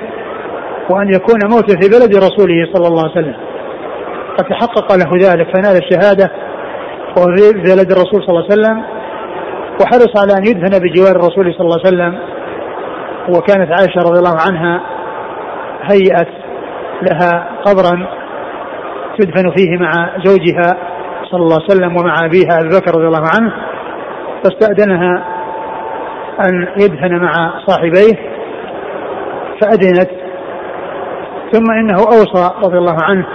[0.89, 3.35] وأن يكون موته في بلد رسوله صلى الله عليه وسلم.
[4.37, 6.31] قد تحقق له ذلك فنال الشهادة
[7.17, 8.83] وهو في بلد الرسول صلى الله عليه وسلم.
[9.81, 12.19] وحرص على أن يدفن بجوار الرسول صلى الله عليه وسلم.
[13.29, 14.81] وكانت عائشة رضي الله عنها
[15.81, 16.27] هيئت
[17.11, 18.07] لها قبرا
[19.19, 19.91] تدفن فيه مع
[20.25, 20.77] زوجها
[21.31, 23.53] صلى الله عليه وسلم ومع أبيها أبي بكر رضي الله عنه.
[24.43, 25.23] فاستأذنها
[26.41, 28.37] أن يدفن مع صاحبيه
[29.61, 30.09] فأذنت
[31.51, 33.25] ثم إنه أوصى رضي الله عنه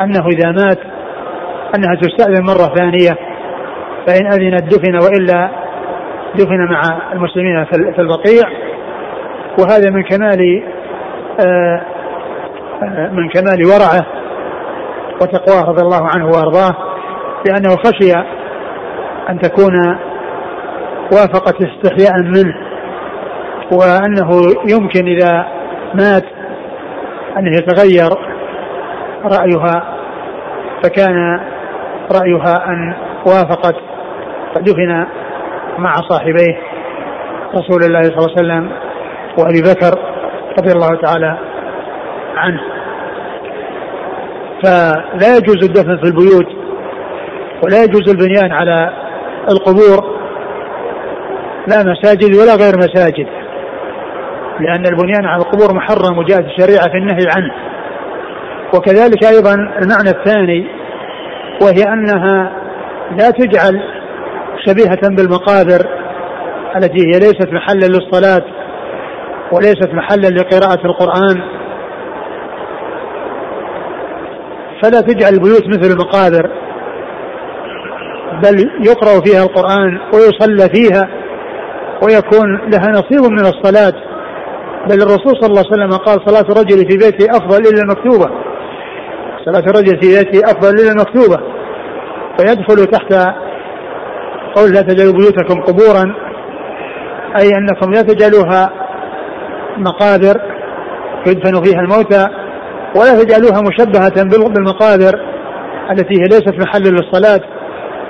[0.00, 0.78] أنه إذا مات
[1.76, 3.16] أنها تستأذن مرة ثانية
[4.06, 5.50] فإن أذنت دفن وإلا
[6.34, 8.48] دفن مع المسلمين في البقيع.
[9.58, 10.62] وهذا من كمال
[11.40, 11.82] آه،
[12.82, 14.06] آه، من كمال ورعه
[15.22, 16.76] وتقواه رضي الله عنه وأرضاه
[17.46, 18.12] لأنه خشي
[19.30, 19.96] أن تكون
[21.12, 22.54] وافقت استحياء منه
[23.72, 24.30] وأنه
[24.68, 25.46] يمكن إذا
[25.94, 26.24] مات
[27.38, 28.10] انه يتغير
[29.24, 29.98] رأيها
[30.82, 31.40] فكان
[32.12, 32.94] رأيها أن
[33.26, 33.76] وافقت
[34.54, 35.06] فدفن
[35.78, 36.58] مع صاحبيه
[37.54, 38.72] رسول الله صلى الله عليه وسلم
[39.38, 39.98] وأبي بكر
[40.58, 41.38] رضي الله تعالى
[42.36, 42.60] عنه.
[44.62, 46.46] فلا يجوز الدفن في البيوت
[47.64, 48.92] ولا يجوز البنيان على
[49.50, 50.12] القبور
[51.66, 53.41] لا مساجد ولا غير مساجد.
[54.60, 57.52] لأن البنيان على القبور محرم وجاءت الشريعة في النهي عنه.
[58.74, 60.66] وكذلك أيضا المعنى الثاني
[61.62, 62.52] وهي أنها
[63.10, 63.82] لا تجعل
[64.66, 65.86] شبيهة بالمقابر
[66.76, 68.44] التي هي ليست محلا للصلاة
[69.52, 71.42] وليست محلا لقراءة القرآن.
[74.82, 76.50] فلا تجعل البيوت مثل المقابر
[78.42, 81.08] بل يقرأ فيها القرآن ويصلى فيها
[82.02, 84.11] ويكون لها نصيب من الصلاة.
[84.90, 88.30] بل الرسول صلى الله عليه وسلم قال صلاة الرجل في بيته أفضل إلا المكتوبة.
[89.44, 91.38] صلاة الرجل في بيته أفضل إلا المكتوبة.
[92.38, 93.12] فيدخل تحت
[94.56, 96.14] قول لا تجعلوا بيوتكم قبورا
[97.40, 98.70] أي أنكم لا تجعلوها
[99.78, 100.40] مقابر
[101.26, 102.28] يدفن فيها الموتى
[102.96, 105.20] ولا تجعلوها مشبهة بالمقابر
[105.90, 107.40] التي هي ليست محلا للصلاة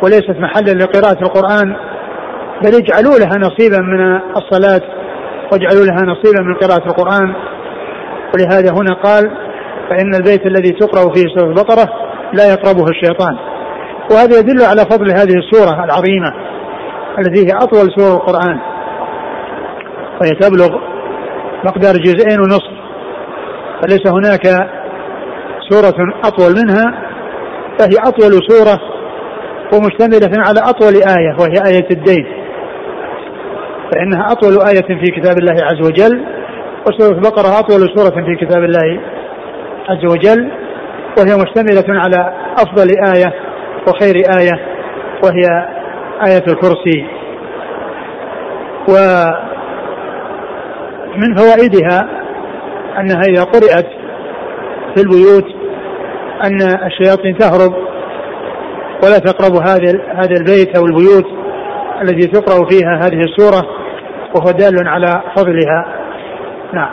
[0.02, 1.76] وليست محلا لقراءة القرآن
[2.62, 5.02] بل اجعلوا لها نصيبا من الصلاة.
[5.53, 7.35] واجعلوا لها نصيبا من قراءة القرآن.
[8.35, 9.31] ولهذا هنا قال
[9.91, 11.88] فإن البيت الذي تقرأ فيه سورة البقرة
[12.33, 13.37] لا يقربه الشيطان.
[14.11, 16.33] وهذا يدل على فضل هذه السورة العظيمة
[17.19, 18.59] التي هي أطول سور القرآن.
[20.21, 20.79] وهي تبلغ
[21.65, 22.73] مقدار جزئين ونصف.
[23.83, 24.47] فليس هناك
[25.71, 27.12] سورة أطول منها
[27.79, 28.81] فهي أطول سورة
[29.75, 32.41] ومشتملة على أطول آية وهي آية الدين.
[33.92, 36.24] فإنها أطول آية في كتاب الله عز وجل
[36.87, 39.00] وسورة البقرة أطول سورة في كتاب الله
[39.88, 40.50] عز وجل
[41.18, 43.33] وهي مشتملة على أفضل آية
[43.88, 44.61] وخير آية
[45.24, 45.44] وهي
[46.26, 47.07] آية الكرسي.
[48.88, 49.35] ومن
[51.37, 52.09] فوائدها
[52.98, 53.87] أنها إذا قرأت
[54.94, 55.44] في البيوت
[56.44, 57.74] أن الشياطين تهرب
[59.05, 61.26] ولا تقرب هذا هذا البيت أو البيوت
[62.02, 63.82] التي تقرأ فيها هذه السورة
[64.35, 65.87] وهو دال على فضلها.
[66.73, 66.90] نعم.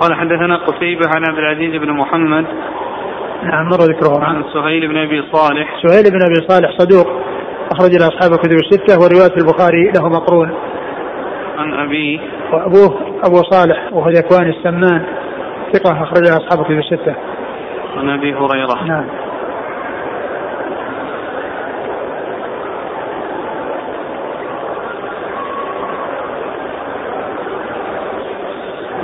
[0.00, 2.44] قال حدثنا قتيبة عن عبد العزيز بن محمد.
[3.42, 4.24] نعم مر ذكره.
[4.24, 5.76] عن سهيل بن أبي صالح.
[5.82, 7.06] سهيل بن أبي صالح صدوق
[7.72, 10.54] أخرج له اصحاب الكتب الستة ورواية البخاري له مقرون.
[11.58, 12.20] عن ابيه
[12.52, 15.02] وأبوه أبو صالح وهو ذكوان السمان
[15.72, 17.14] ثقة اخرج له أصحاب الكتب الستة.
[17.96, 18.84] عن أبي هريرة.
[18.86, 19.25] نعم.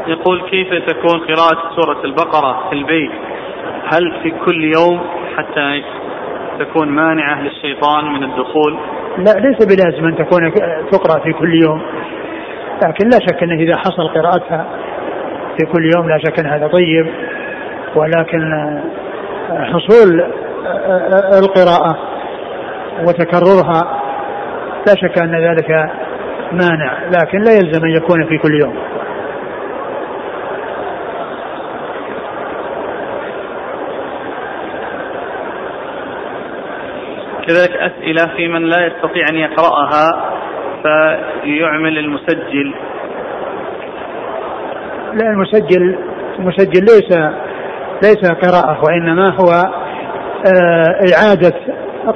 [0.06, 3.10] يقول كيف تكون قراءة سورة البقرة في البيت؟
[3.92, 5.00] هل في كل يوم
[5.36, 5.82] حتى
[6.58, 8.78] تكون مانعة للشيطان من الدخول؟
[9.18, 10.52] لا ليس بلازم أن تكون
[10.90, 11.82] تقرأ في كل يوم.
[12.82, 14.66] لكن لا شك أنه إذا حصل قراءتها
[15.58, 17.06] في كل يوم لا شك أن هذا طيب.
[17.94, 18.40] ولكن
[19.50, 20.24] حصول
[21.38, 21.98] القراءة
[23.06, 24.00] وتكررها
[24.86, 25.90] لا شك أن ذلك
[26.52, 26.98] مانع.
[27.04, 28.74] لكن لا يلزم أن يكون في كل يوم.
[37.46, 40.33] كذلك أسئلة في من لا يستطيع أن يقرأها
[40.83, 42.74] فيعمل المسجل.
[45.12, 45.98] لا المسجل
[46.38, 47.18] المسجل ليس
[48.02, 49.50] ليس قراءة وإنما هو
[50.46, 51.55] آه، إعادة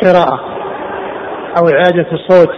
[0.02, 0.40] قراءة
[1.58, 2.54] أو إعادة الصوت.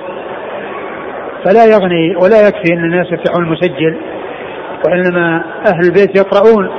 [1.44, 3.96] فلا يغني ولا يكفي أن الناس يفتحون المسجل
[4.86, 6.70] وإنما أهل البيت يقرؤون.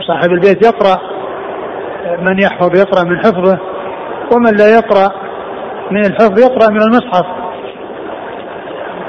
[0.00, 0.98] صاحب البيت يقرأ
[2.20, 3.58] من يحفظ يقرأ من حفظه.
[4.32, 5.08] ومن لا يقرأ
[5.90, 7.26] من الحفظ يقرأ من المصحف.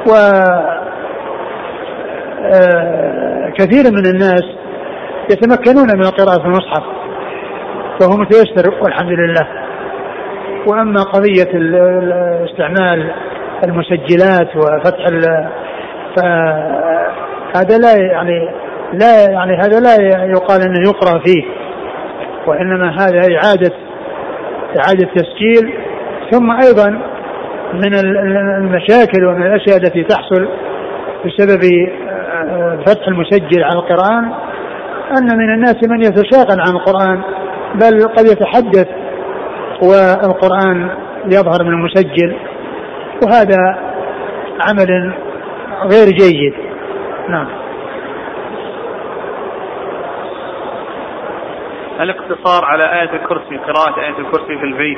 [0.07, 0.13] و
[2.41, 4.43] آه، كثير من الناس
[5.31, 6.83] يتمكنون من القراءة في المصحف
[7.99, 9.47] فهو متيسر والحمد لله.
[10.67, 11.49] وأما قضية
[12.51, 13.13] استعمال
[13.63, 15.05] المسجلات وفتح
[16.15, 18.49] فهذا لا يعني
[18.93, 21.43] لا يعني هذا لا يقال إنه يقرأ فيه
[22.47, 23.75] وإنما هذا إعادة
[24.77, 25.73] إعادة تسجيل
[26.31, 26.89] ثم أيضا
[27.73, 27.95] من
[28.57, 30.47] المشاكل ومن الأشياء التي تحصل
[31.25, 31.61] بسبب
[32.49, 34.31] آه، فتح المسجل على القرآن
[35.17, 37.21] أن من الناس من يتشاغل عن القرآن
[37.75, 38.87] بل قد يتحدث
[39.81, 40.89] والقرآن
[41.25, 42.35] يظهر من المسجل
[43.23, 43.77] وهذا
[44.61, 45.13] عمل
[45.83, 46.53] غير جيد.
[47.29, 47.58] نعم.
[51.99, 54.97] الاقتصار على آية الكرسي قراءة آية الكرسي في البيت.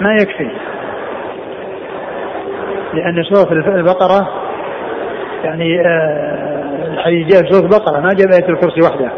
[0.00, 0.50] ما يكفي.
[2.94, 4.28] لأن سورة البقرة
[5.44, 9.12] يعني آه، الحديث جاء سورة البقرة ما جاء آية الكرسي وحدها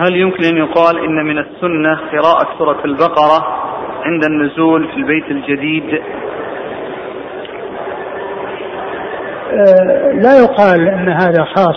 [0.00, 3.46] هل يمكن أن يقال إن من السنة قراءة سورة البقرة
[4.04, 6.00] عند النزول في البيت الجديد؟
[9.52, 11.76] آه، لا يقال أن هذا خاص.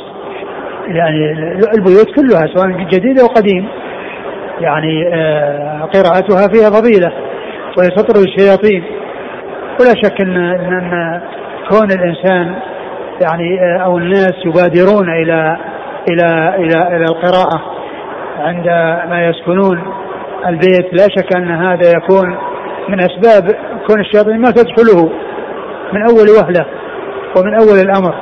[0.88, 1.32] يعني
[1.78, 3.68] البيوت كلها سواء جديدة أو قديم
[4.60, 7.14] يعني آه، قراءتها فيها فضيلة
[7.78, 8.84] وهي تطرد الشياطين.
[9.80, 11.22] ولا شك إن إن
[11.70, 12.56] كون الإنسان
[13.24, 15.58] يعني آه، أو الناس يبادرون إلى
[16.10, 17.73] إلى إلى إلى القراءة.
[18.40, 19.84] عندما يسكنون
[20.48, 22.38] البيت لا شك أن هذا يكون
[22.90, 23.44] من أسباب
[23.88, 25.10] كون الشياطين ما تدخله
[25.94, 26.66] من أول وهلة
[27.38, 28.16] ومن أول الأمر.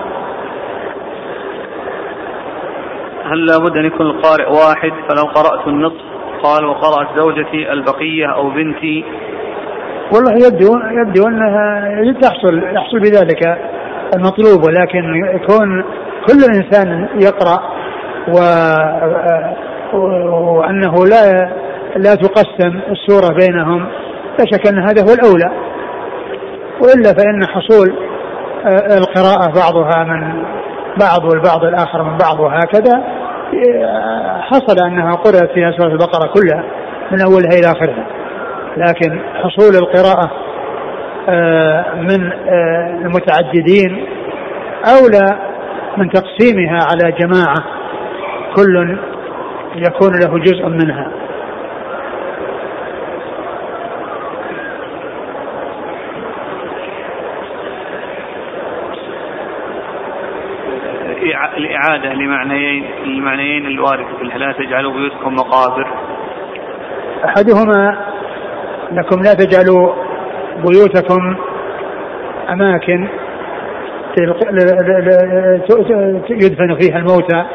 [3.25, 6.01] هل لابد أن يكون القارئ واحد؟ فلو قرأت النصف
[6.43, 9.05] قال وقرأت زوجتي البقية أو بنتي.
[10.13, 13.57] والله يبدو يبدو أنها تحصل يحصل بذلك
[14.15, 15.83] المطلوب ولكن يكون
[16.27, 17.59] كل إنسان يقرأ
[18.27, 18.39] و
[19.93, 21.51] وانه لا
[21.95, 23.87] لا تقسم السورة بينهم
[24.39, 25.51] لا شك أن هذا هو الأولى.
[26.81, 27.95] وإلا فإن حصول
[28.65, 30.43] آه، القراءة بعضها من
[30.99, 33.03] بعض والبعض الآخر من بعض وهكذا
[33.83, 36.63] آه، حصل أنها قرأت فيها سورة البقرة كلها
[37.11, 38.05] من أولها إلى آخرها.
[38.77, 40.31] لكن حصول القراءة
[41.29, 42.31] آه، من
[43.05, 44.05] المتعددين
[44.85, 45.37] أولى
[45.97, 47.63] من تقسيمها على جماعة
[48.55, 48.97] كل
[49.75, 51.11] يكون له جزء منها.
[61.57, 65.87] الإعادة لمعنيين المعنيين الواردة في لا تجعلوا بيوتكم مقابر.
[67.25, 67.97] أحدهما
[68.91, 69.93] أنكم لا تجعلوا
[70.65, 71.35] بيوتكم
[72.49, 73.07] أماكن
[76.29, 77.45] يدفن فيها الموتى.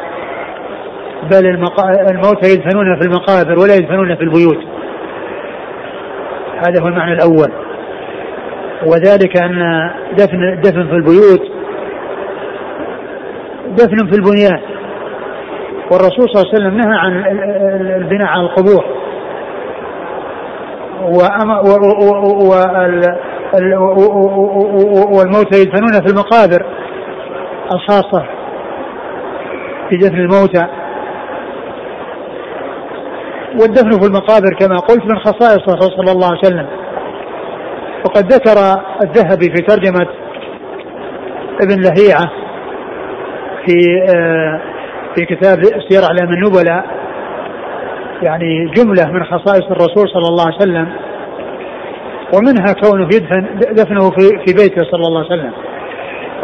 [1.23, 1.47] بل
[2.11, 4.59] الموتى يدفنون في المقابر ولا يدفنون في البيوت
[6.67, 7.53] هذا هو المعنى الأول
[8.87, 11.43] وذلك أن دفن دفن في البيوت
[13.69, 14.61] دفن في البنيان
[15.91, 17.25] والرسول صلى الله عليه وسلم نهى عن
[18.03, 18.85] البناء على القبور
[25.17, 26.67] والموتى يدفنون في المقابر
[27.73, 28.27] الخاصة
[29.91, 30.67] في دفن الموتى
[33.61, 36.67] والدفن في المقابر كما قلت من خصائص الرسول صلى الله عليه وسلم.
[38.05, 40.07] وقد ذكر الذهبي في ترجمة
[41.63, 42.31] ابن لهيعة
[43.67, 43.77] في
[44.17, 44.61] آه،
[45.15, 45.57] في كتاب
[45.89, 46.85] سير أعلام النبلاء
[48.23, 50.89] يعني جملة من خصائص الرسول صلى الله عليه وسلم
[52.35, 55.53] ومنها كونه يدفن دفنه في في بيته صلى الله عليه وسلم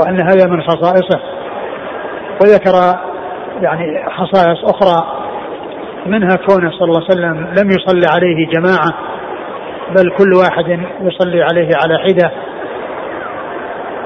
[0.00, 1.20] وأن هذا من خصائصه.
[2.42, 2.98] وذكر
[3.62, 5.21] يعني خصائص أخرى
[6.06, 8.94] منها كونه صلى الله عليه وسلم لم يصلي عليه جماعة
[9.96, 12.30] بل كل واحد يصلي عليه على حدة.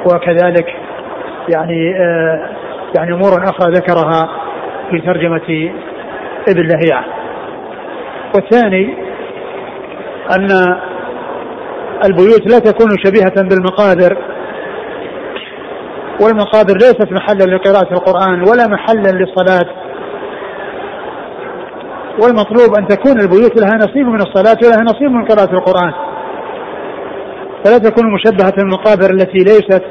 [0.06, 0.76] وكذلك
[1.54, 2.50] يعني آه
[2.98, 4.28] يعني أمور أخرى ذكرها
[4.90, 5.70] في ترجمة
[6.48, 7.04] ابن لهيعة.
[8.34, 8.94] والثاني
[10.36, 10.48] أن
[12.04, 14.18] البيوت لا تكون شبيهة بالمقابر.
[16.20, 19.85] والمقابر ليست محلا لقراءة القرآن ولا محلا للصلاة.
[22.22, 25.92] والمطلوب أن تكون البيوت لها نصيب من الصلاة ولها نصيب من قراءة القرآن.
[27.64, 29.84] فلا تكون مشبهة بالمقابر التي ليست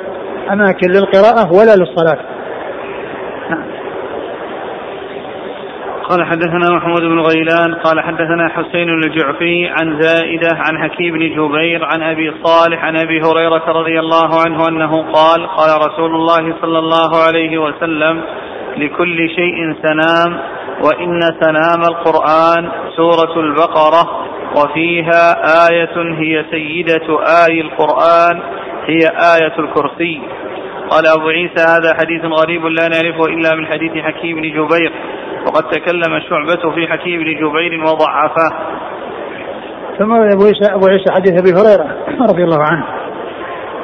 [0.51, 2.35] أماكن للقراءة ولا للصلاة.
[6.09, 11.85] قال حدثنا محمود بن غيلان قال حدثنا حسين الجعفي عن زائدة عن حكيم بن جبير
[11.85, 16.79] عن أبي صالح عن أبي هريرة رضي الله عنه أنه قال قال رسول الله صلى
[16.79, 18.21] الله عليه وسلم
[18.77, 20.39] لكل شيء سنام
[20.83, 25.35] وإن سنام القرآن سورة البقرة وفيها
[25.69, 28.41] آية هي سيدة آي القرآن
[28.87, 28.99] هي
[29.37, 30.21] آية الكرسي.
[30.89, 34.93] قال أبو عيسى هذا حديث غريب لا نعرفه إلا من حديث حكيم بن جبير
[35.47, 38.49] وقد تكلم شعبة في حكيم بن جبير وضعفه.
[39.99, 42.85] ثم أبو عيسى أبو عيسى حديث أبي هريرة رضي الله عنه.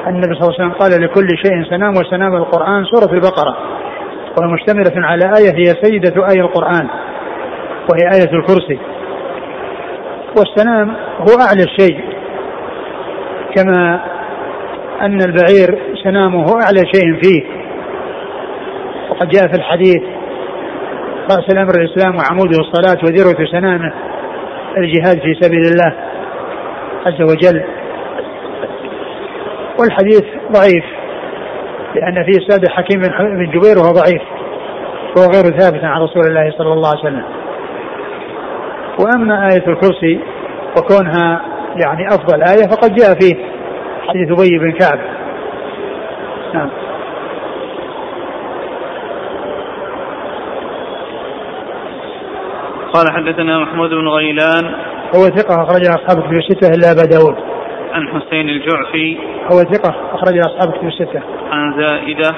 [0.06, 3.71] أن النبي صلى الله عليه وسلم قال لكل شيء سنام وسنام القرآن سورة البقرة.
[4.38, 6.88] وهي مشتملة على آية هي سيدة آية القرآن
[7.90, 8.78] وهي آية الكرسي.
[10.38, 12.00] والسنام هو أعلى الشيء
[13.56, 14.00] كما
[15.00, 17.42] أن البعير سنامه أعلى شيء فيه.
[19.10, 20.02] وقد جاء في الحديث
[21.24, 23.92] رأس الأمر الإسلام وعموده الصلاة وذروة سنامه
[24.76, 25.94] الجهاد في سبيل الله
[27.06, 27.64] عز وجل.
[29.80, 31.01] والحديث ضعيف.
[31.94, 34.22] لأن فيه سادة حكيم بن جبير وهو ضعيف.
[35.16, 37.24] وهو غير ثابت عن رسول الله صلى الله عليه وسلم.
[39.00, 40.20] وأما آية الكرسي
[40.76, 41.40] وكونها
[41.84, 43.34] يعني أفضل آية فقد جاء فيه
[44.08, 44.98] حديث أبي بن كعب.
[46.54, 46.70] نعم.
[52.92, 54.74] قال حدثنا محمود بن غيلان.
[55.16, 57.51] هو ثقة أخرج أصحاب كتب الستة إلا أبا داود.
[57.92, 59.18] عن حسين الجعفي.
[59.52, 61.22] هو ثقة أخرج أصحاب كتب الستة.
[61.50, 62.30] عن زائدة.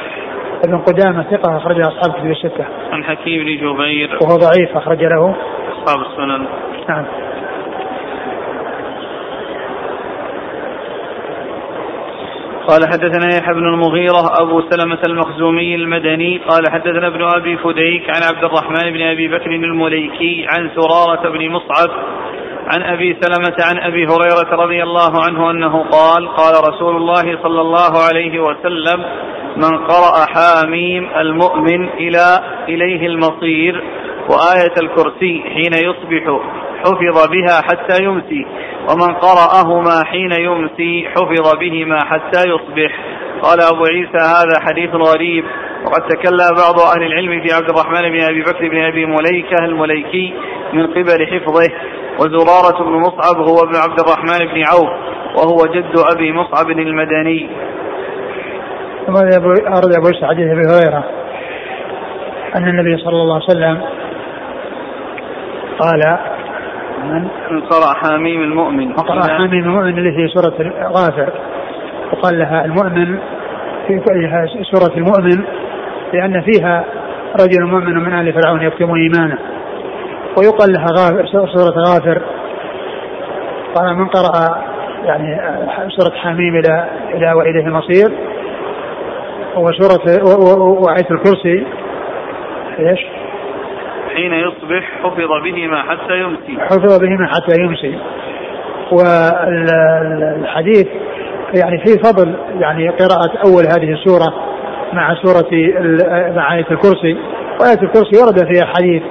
[0.64, 2.64] ابن قدامة ثقة أخرج أصحاب كتب الستة.
[2.92, 4.18] عن حكيم بن جبير.
[4.22, 5.36] وهو ضعيف أخرج له.
[5.72, 6.46] أصحاب السنن.
[6.88, 7.05] نعم.
[12.68, 16.38] قال حدثنا يحيى بن المغيرة أبو سلمة المخزومي المدني.
[16.38, 21.48] قال حدثنا ابن أبي فديك عن عبد الرحمن بن أبي بكر المليكي عن سرارة بن
[21.48, 21.90] مصعب
[22.66, 27.60] عن أبي سلمة عن أبي هريرة رضي الله عنه أنه قال قال رسول الله صلى
[27.60, 29.04] الله عليه وسلم
[29.56, 33.82] من قرأ حاميم المؤمن إلى إليه المصير
[34.28, 36.40] وآية الكرسي حين يصبح
[36.84, 38.46] حفظ بها حتى يمسي
[38.88, 42.98] ومن قرأهما حين يمسي حفظ بهما حتى يصبح.
[43.42, 45.44] قال أبو عيسى هذا حديث غريب
[45.84, 50.34] وقد تكلم بعض أهل العلم في عبد الرحمن بن أبي بكر بن أبي مليكة المليكي
[50.72, 51.70] من قبل حفظه.
[52.18, 54.90] وزرارة بن مصعب هو ابن عبد الرحمن بن عوف
[55.36, 57.50] وهو جد أبي مصعب المدني.
[59.06, 59.16] ثم
[59.76, 61.04] أرد أبو عيسى حديث أبي هريرة
[62.56, 63.80] أن النبي صلى الله عليه وسلم
[65.78, 66.18] قال
[67.04, 68.92] من قرأ حاميم المؤمن.
[68.92, 71.32] وقرأ حاميم المؤمن اللي في سورة غافر
[72.12, 73.18] وقال لها المؤمن
[73.86, 74.02] في
[74.72, 75.44] سورة المؤمن
[76.12, 76.84] لأن فيها
[77.40, 79.38] رجل مؤمن من آل فرعون يكتم إيمانه.
[80.39, 82.22] ويقال لها غافر سورة غافر.
[83.74, 84.64] قال من قرأ
[85.05, 85.41] يعني
[85.89, 88.12] سورة حميم إلى إلى وإليه المصير.
[89.57, 90.24] وسورة
[90.59, 91.66] وآية الكرسي.
[92.78, 93.01] إيش؟
[94.14, 96.61] حين يصبح حفظ بهما حتى يمسي.
[96.61, 97.99] حفظ بهما حتى يمسي.
[98.93, 100.87] والحديث
[101.55, 104.35] يعني في فضل يعني قراءة أول هذه السورة
[104.93, 105.51] مع سورة
[106.37, 107.16] مع آية الكرسي.
[107.61, 109.03] وآية الكرسي ورد فيها حديث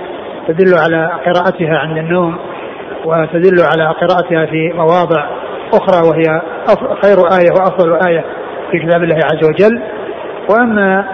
[0.48, 2.38] تدل على قراءتها عند النوم
[3.06, 5.26] وتدل على قراءتها في مواضع
[5.74, 6.42] أخرى وهي
[7.04, 8.24] خير آية وأفضل آية
[8.72, 9.82] في كتاب الله عز وجل.
[10.50, 11.06] وأما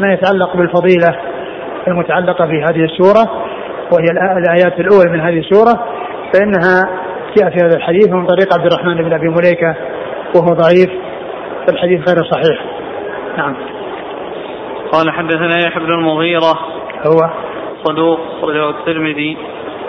[0.00, 1.18] ما يتعلق بالفضيلة
[1.88, 3.30] المتعلقة في هذه السورة
[3.92, 4.06] وهي
[4.38, 5.84] الآيات الأولى من هذه السورة
[6.34, 6.82] فإنها
[7.36, 9.74] جاء في هذا الحديث من طريق عبد الرحمن بن أبي مليكة
[10.36, 10.90] وهو ضعيف
[11.66, 12.64] فالحديث غير صحيح.
[13.38, 13.54] نعم.
[14.92, 16.58] قال حدثنا يحيى بن المغيرة.
[17.06, 17.47] هو.
[17.88, 19.36] صدوق أخرجه الترمذي.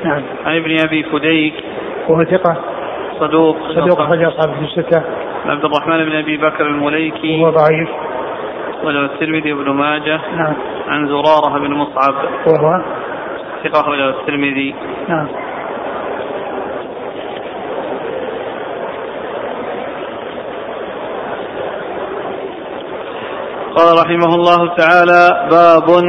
[0.03, 0.21] نعم.
[0.45, 1.53] عن ابن أبي فديك.
[2.07, 2.57] وهو ثقة.
[3.19, 3.57] صدوق.
[3.75, 5.03] صدوق أخرج أصحاب في الستة.
[5.45, 7.41] عبد الرحمن بن أبي بكر المليكي.
[7.41, 7.89] وهو ضعيف.
[8.79, 10.21] أخرجه الترمذي وابن ماجه.
[10.35, 10.53] نعم.
[10.87, 12.15] عن زرارة بن مصعب.
[12.47, 12.81] وهو؟
[13.63, 14.75] ثقة أخرجه الترمذي.
[15.07, 15.27] نعم.
[23.75, 26.03] قال رحمه الله تعالى باب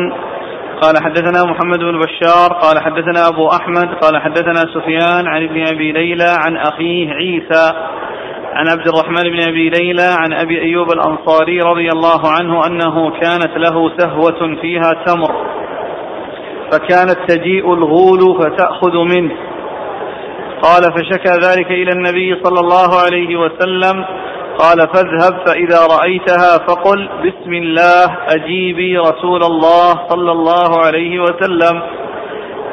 [0.83, 5.93] قال حدثنا محمد بن بشار قال حدثنا أبو أحمد قال حدثنا سفيان عن ابن أبي
[5.93, 7.73] ليلى عن أخيه عيسى
[8.53, 13.57] عن عبد الرحمن بن أبي ليلى عن أبي أيوب الأنصاري رضي الله عنه أنه كانت
[13.57, 15.33] له سهوة فيها تمر
[16.73, 19.35] فكانت تجيء الغول فتأخذ منه.
[20.63, 24.05] قال فشكى ذلك إلى النبي صلى الله عليه وسلم
[24.61, 31.83] قال فاذهب فإذا رأيتها فقل بسم الله أجيبي رسول الله صلى الله عليه وسلم.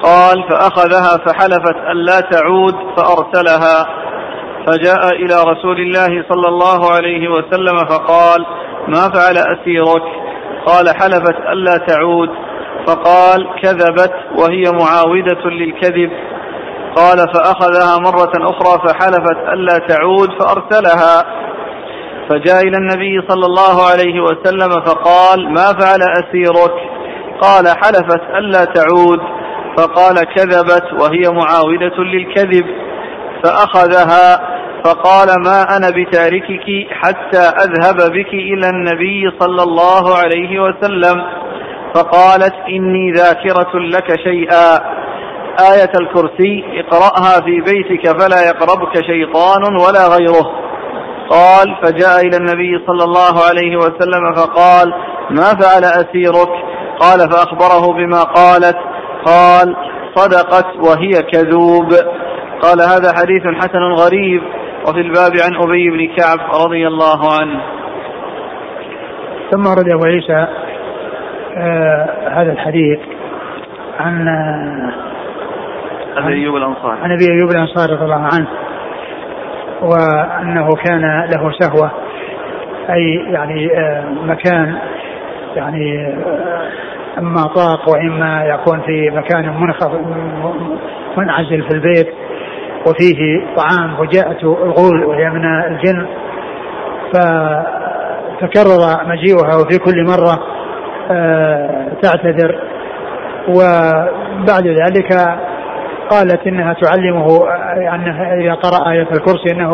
[0.04, 3.88] قال فأخذها فحلفت ألا تعود فأرسلها.
[4.68, 8.46] فجاء إلى رسول الله صلى الله عليه وسلم فقال
[8.88, 10.04] ما فعل أسيرك؟
[10.66, 12.30] قال حلفت ألا تعود.
[12.88, 16.12] فقال كذبت وهي معاودة للكذب.
[16.96, 21.48] قال فأخذها مرة أخرى فحلفت ألا تعود فأرسلها.
[22.30, 26.74] فجاء إلى النبي صلى الله عليه وسلم فقال ما فعل أسيرك؟
[27.42, 29.20] قال حلفت ألا تعود.
[29.78, 32.66] فقال كذبت وهي معاودة للكذب.
[33.44, 41.24] فأخذها فقال ما أنا بتاركك حتى أذهب بك إلى النبي صلى الله عليه وسلم.
[41.96, 44.98] فقالت إني ذاكرة لك شيئا.
[45.74, 50.67] آية الكرسي اقرأها في بيتك فلا يقربك شيطان ولا غيره.
[51.30, 54.94] قال فجاء إلى النبي صلى الله عليه وسلم فقال
[55.30, 56.50] ما فعل أسيرك؟
[57.00, 58.78] قال فأخبره بما قالت.
[59.26, 59.76] قال
[60.16, 61.94] صدقت وهي كذوب.
[62.62, 64.42] قال هذا حديث حسن غريب.
[64.88, 67.62] وفي الباب عن أبي بن كعب رضي الله عنه.
[69.52, 70.48] ثم ورد أبو عيسى
[71.58, 73.00] آه هذا الحديث
[74.00, 74.94] عن آه
[76.18, 77.00] أبي أيوب الأنصاري.
[77.02, 78.48] عن أبي أيوب الأنصاري رضي الله عنه.
[79.82, 81.02] وأنه كان
[81.36, 81.92] له سهوة
[82.90, 84.78] أي يعني آه مكان
[85.56, 86.68] يعني آه
[87.18, 90.02] إما طاق وإما يكون في مكان منخفض
[91.18, 92.08] منعزل في البيت
[92.88, 96.08] وفيه طعام وجاءته الغول وهي من الجن
[97.14, 100.40] فتكرر مجيئها وفي كل مرة
[101.12, 102.60] آه، تعتذر.
[103.48, 105.38] وبعد ذلك
[106.12, 107.28] قالت إنها تعلمه
[107.96, 109.74] أنها إذا قرأ آية الكرسي إنه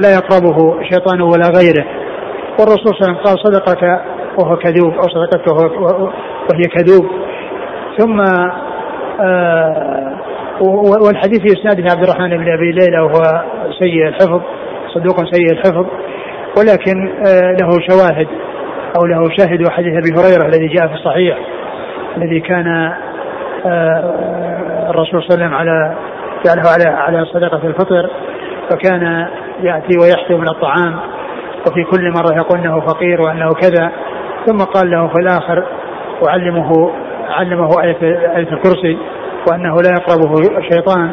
[0.00, 1.84] لا يقربه شيطان ولا غيره.
[2.60, 4.00] والرسول صلى الله عليه وسلم قال صدقك
[4.38, 7.06] وهو كذوب أو صدقتك وهي كذوب.
[7.98, 8.20] ثم
[9.20, 10.16] آه
[11.04, 13.22] والحديث في إسناده عبد الرحمن بن أبي ليلى وهو
[13.80, 14.40] سيء الحفظ
[14.94, 15.86] صدوق سيء الحفظ.
[16.58, 18.28] ولكن آه له شواهد
[18.98, 21.38] أو له شاهد وحديث أبي هريرة الذي جاء في الصحيح
[22.16, 22.92] الذي كان
[24.90, 25.96] الرسول صلى الله عليه وسلم على
[26.44, 28.10] جعله على على صدقة الفطر
[28.70, 29.28] فكان
[29.60, 30.96] يأتي ويحثي من الطعام
[31.66, 33.92] وفي كل مرة يقول إنه فقير وإنه كذا
[34.46, 35.64] ثم قال له في الآخر
[36.22, 36.90] وعلمه
[37.28, 38.02] علمه آية,
[38.36, 38.98] آية الكرسي
[39.50, 41.12] وأنه لا يقربه الشيطان.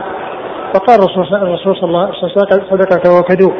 [0.73, 3.53] فقال الرسول صلى الله عليه وسلم صدقك وكذوب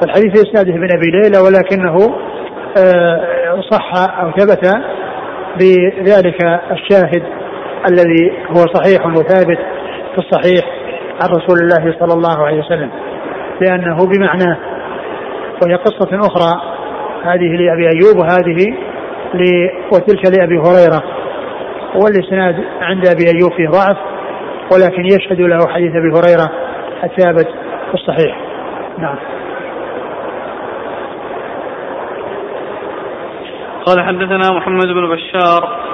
[0.00, 2.14] فالحديث إسناده بن أبي ليلى ولكنه
[2.78, 4.76] آه، صح أو ثبت
[5.60, 7.22] بذلك الشاهد.
[7.88, 9.58] الذي هو صحيح وثابت
[10.14, 10.64] في الصحيح
[11.22, 12.90] عن رسول الله صلى الله عليه وسلم
[13.60, 14.58] لأنه بمعناه
[15.62, 16.62] وهي قصة أخرى
[17.24, 18.76] هذه لأبي أيوب وهذه
[19.92, 21.02] وتلك لأبي هريرة
[21.94, 23.96] والإسناد عند أبي أيوب فيه ضعف
[24.72, 26.50] ولكن يشهد له حديث أبي هريرة
[27.04, 27.48] الثابت
[27.88, 28.36] في الصحيح.
[28.98, 29.16] نعم.
[33.86, 35.93] قال حدثنا محمد بن بشار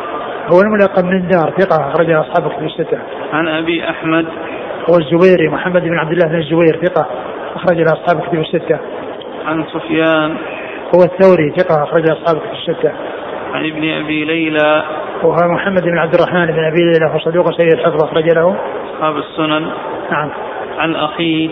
[0.53, 2.99] هو الملقب من دار ثقة أخرجها أصحاب الكتب الستة.
[3.33, 4.27] عن أبي أحمد.
[4.91, 7.07] هو الزبيري محمد بن عبد الله بن الزبير ثقة
[7.57, 8.79] أخرج له أصحاب الكتب الستة.
[9.47, 10.37] عن سفيان.
[10.95, 12.93] هو الثوري ثقة أخرج أصحاب الكتب الستة.
[13.53, 14.83] عن ابن أبي ليلى.
[15.23, 18.57] وهو محمد بن عبد الرحمن بن أبي ليلى هو صدوق سيد الحفظ أخرج له.
[18.97, 19.71] أصحاب السنن.
[20.11, 20.31] نعم.
[20.79, 21.51] عن أخيه.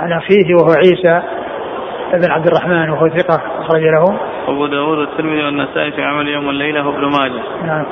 [0.00, 1.22] عن أخيه وهو عيسى
[2.14, 4.18] بن عبد الرحمن وهو ثقة أخرج له.
[4.48, 7.66] أبو داود والترمذي والنسائي في عمل يوم الليلة وابن ماجه.
[7.66, 7.84] نعم.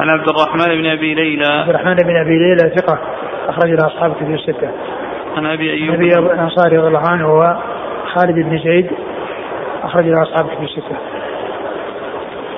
[0.00, 1.46] عن عبد الرحمن بن أبي ليلى.
[1.46, 2.98] عبد الرحمن بن أبي ليلى ثقة
[3.48, 4.70] أخرج له أصحاب كتب الستة.
[5.36, 7.56] عن أبي أيوب أبي الأنصاري رضي الله عنه هو
[8.14, 8.90] خالد بن زيد
[9.82, 10.96] أخرج له أصحاب كتب الستة.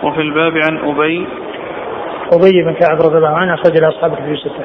[0.02, 1.26] وفي الباب عن أبي.
[2.32, 4.64] أبي بن كعب رضي الله عنه أخرج إلى أصحاب الكتب الستة.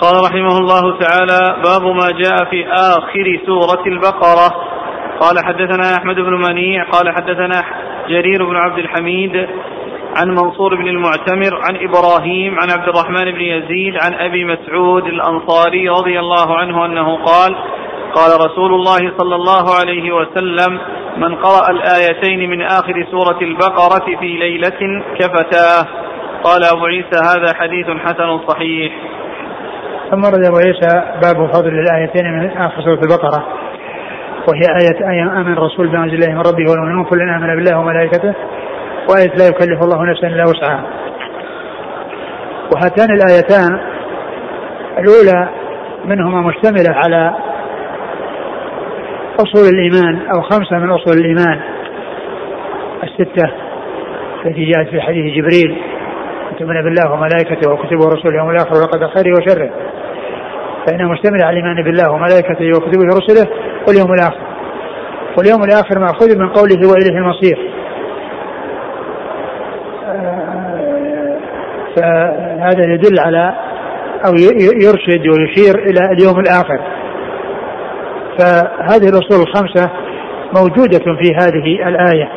[0.00, 4.66] قال رحمه الله تعالى باب ما جاء في آخر سورة البقرة.
[5.20, 7.62] قال حدثنا أحمد بن منيع قال حدثنا
[8.08, 9.48] جرير بن عبد الحميد
[10.16, 15.88] عن منصور بن المعتمر عن إبراهيم عن عبد الرحمن بن يزيد عن أبي مسعود الأنصاري
[15.88, 17.56] رضي الله عنه أنه قال
[18.14, 20.80] قال رسول الله صلى الله عليه وسلم
[21.16, 25.86] من قرأ الآيتين من آخر سورة البقرة في ليلة كفتاه.
[26.44, 28.92] قال أبو عيسى هذا حديث حسن صحيح.
[30.10, 33.55] ثم رد أبو عيسى باب فضل الآيتين من آخر سورة البقرة.
[34.48, 38.34] وهي آية آية آمن الرسول بما أنزل الله من ربه والمؤمنون كل آمن بالله وملائكته
[39.10, 40.84] وآية لا يكلف الله نفسا إلا وسعها.
[42.74, 43.80] وهاتان الآيتان
[44.98, 45.48] الأولى
[46.04, 47.34] منهما مشتملة على
[49.40, 51.60] أصول الإيمان أو خمسة من أصول الإيمان.
[53.02, 53.50] الستة
[54.46, 55.82] التي جاءت في حديث جبريل
[56.58, 59.70] تؤمن بالله وملائكته وكتبه واليوم الآخر وقد خيره وشره.
[60.86, 64.46] فإنها مشتملة على الإيمان بالله وملائكته وكتبه ورسله واليوم الآخر.
[65.38, 67.70] واليوم الآخر مأخوذ من قوله وإليه المصير.
[71.96, 73.54] فهذا يدل على
[74.26, 74.32] أو
[74.82, 76.80] يرشد ويشير إلى اليوم الآخر.
[78.38, 79.90] فهذه الأصول الخمسة
[80.56, 82.28] موجودة في هذه الآية.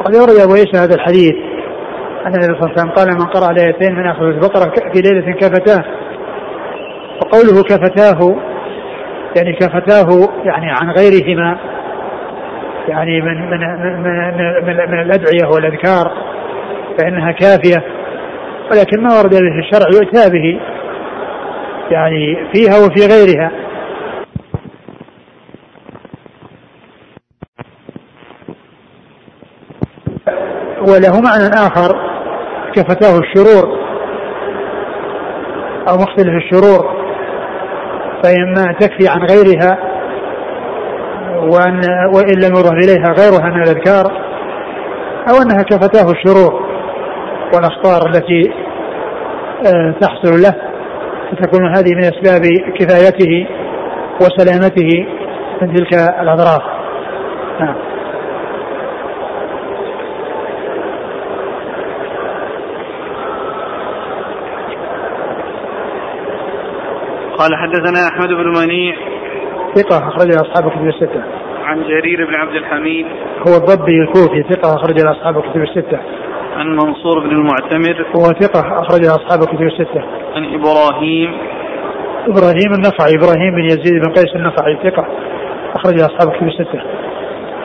[0.00, 1.34] وقد يورد أبو عيسى هذا الحديث.
[2.26, 5.84] أن النبي صلى الله قال من قرأ الآيتين من آخر البقرة في ليلة كفتاه
[7.20, 8.36] وقوله كفتاه
[9.36, 11.58] يعني كفتاه يعني عن غيرهما
[12.88, 13.60] يعني من من
[14.02, 16.12] من, من, من الأدعية والأذكار
[16.98, 17.84] فإنها كافية.
[18.70, 20.60] ولكن ما ورد به الشرع يؤتى به
[21.90, 23.50] يعني فيها وفي غيرها.
[30.88, 31.96] وله معنى آخر
[32.74, 33.78] كفتاه الشرور
[35.88, 36.95] أو مختلف الشرور.
[38.22, 39.78] فإما تكفي عن غيرها
[41.36, 41.80] وأن
[42.14, 44.12] وإن لم يضف إليها غيرها من الأذكار
[45.30, 46.66] أو أنها كفتاه الشرور
[47.54, 48.50] والأخطار التي
[49.66, 50.54] آه، تحصل له
[51.30, 52.42] فتكون هذه من أسباب
[52.78, 53.46] كفايته
[54.20, 55.06] وسلامته
[55.62, 56.62] من تلك الأضرار
[57.60, 57.74] نعم.
[67.38, 68.96] قال حدثنا أحمد بن منيع
[69.74, 71.22] ثقة أخرج أصحاب الكتب الستة.
[71.64, 73.06] عن جرير بن عبد الحميد
[73.48, 76.00] هو الضبي الكوفي ثقة أخرج أصحاب الكتب الستة.
[76.56, 80.02] عن منصور بن المعتمر هو ثقة أخرج أصحاب الكتب الستة.
[80.34, 81.30] عن إبراهيم
[82.26, 85.06] إبراهيم النفعي إبراهيم بن يزيد بن قيس النفعي ثقة
[85.74, 86.80] أخرج أصحاب الكتب الستة.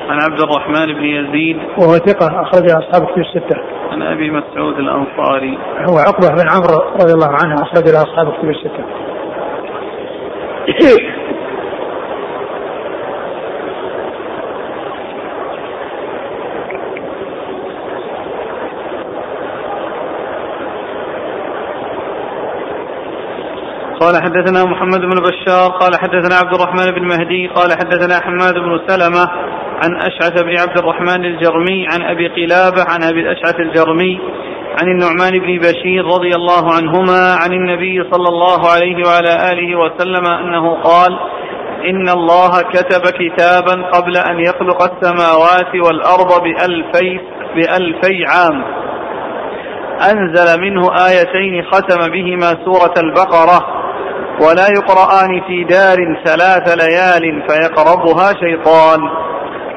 [0.10, 3.62] عن عبد الرحمن بن يزيد وهو ثقة أخرج أصحاب الكتب الستة.
[3.92, 5.58] عن أبي مسعود الأنصاري
[5.90, 9.11] هو عقبة بن عمرو رضي الله عنه أخرج أصحاب الكتب الستة.
[24.02, 28.82] قال حدثنا محمد بن بشار قال حدثنا عبد الرحمن بن مهدي قال حدثنا حماد بن
[28.88, 29.28] سلمة
[29.84, 34.20] عن أشعث بن عبد الرحمن الجرمي عن أبي قلابة عن أبي الأشعث الجرمي
[34.80, 40.28] عن النعمان بن بشير رضي الله عنهما عن النبي صلى الله عليه وعلى آله وسلم
[40.28, 41.20] أنه قال
[41.90, 47.20] إن الله كتب كتابا قبل أن يخلق السماوات والأرض بألفي,
[47.56, 48.64] بألفي عام.
[50.12, 53.68] أنزل منه آيتين ختم بهما سورة البقرة
[54.42, 59.10] ولا يقرآن في دار ثلاث ليال فيقربها شيطان.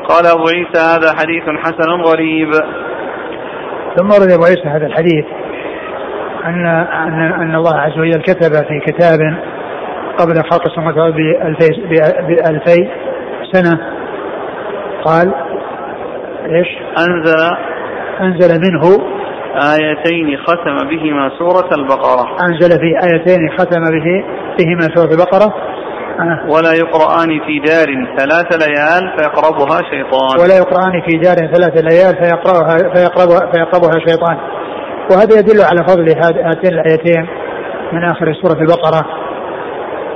[0.09, 2.51] قال أبو عيسى هذا حديث حسن غريب.
[3.97, 5.25] ثم ورد أبو عيسى هذا الحديث
[6.45, 9.19] أن أن أن الله عز وجل كتب في كتاب
[10.19, 11.83] قبل خلق السماوات والأرض بألفي,
[12.29, 12.89] بألفي
[13.53, 13.79] سنة
[15.05, 15.35] قال
[16.47, 16.69] إيش؟
[16.99, 17.57] أنزل
[18.21, 19.15] أنزل منه
[19.55, 24.25] آيتين ختم بهما سورة البقرة أنزل في آيتين ختم به
[24.59, 25.55] بهما سورة البقرة.
[26.49, 27.87] ولا يقرآن في دار
[28.19, 30.41] ثلاث ليال فيقربها شيطان.
[30.41, 34.37] ولا يقرآن في دار ثلاث ليال فيقربها فيقربها, فيقربها شيطان.
[35.11, 36.09] وهذا يدل على فضل
[36.47, 37.27] هاتين الآيتين
[37.93, 39.07] من آخر سورة البقرة.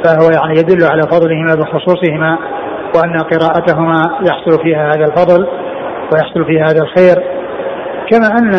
[0.05, 2.39] فهو يعني يدل على فضلهما بخصوصهما
[2.95, 5.47] وأن قراءتهما يحصل فيها هذا الفضل
[6.13, 7.17] ويحصل فيها هذا الخير.
[8.11, 8.53] كما أن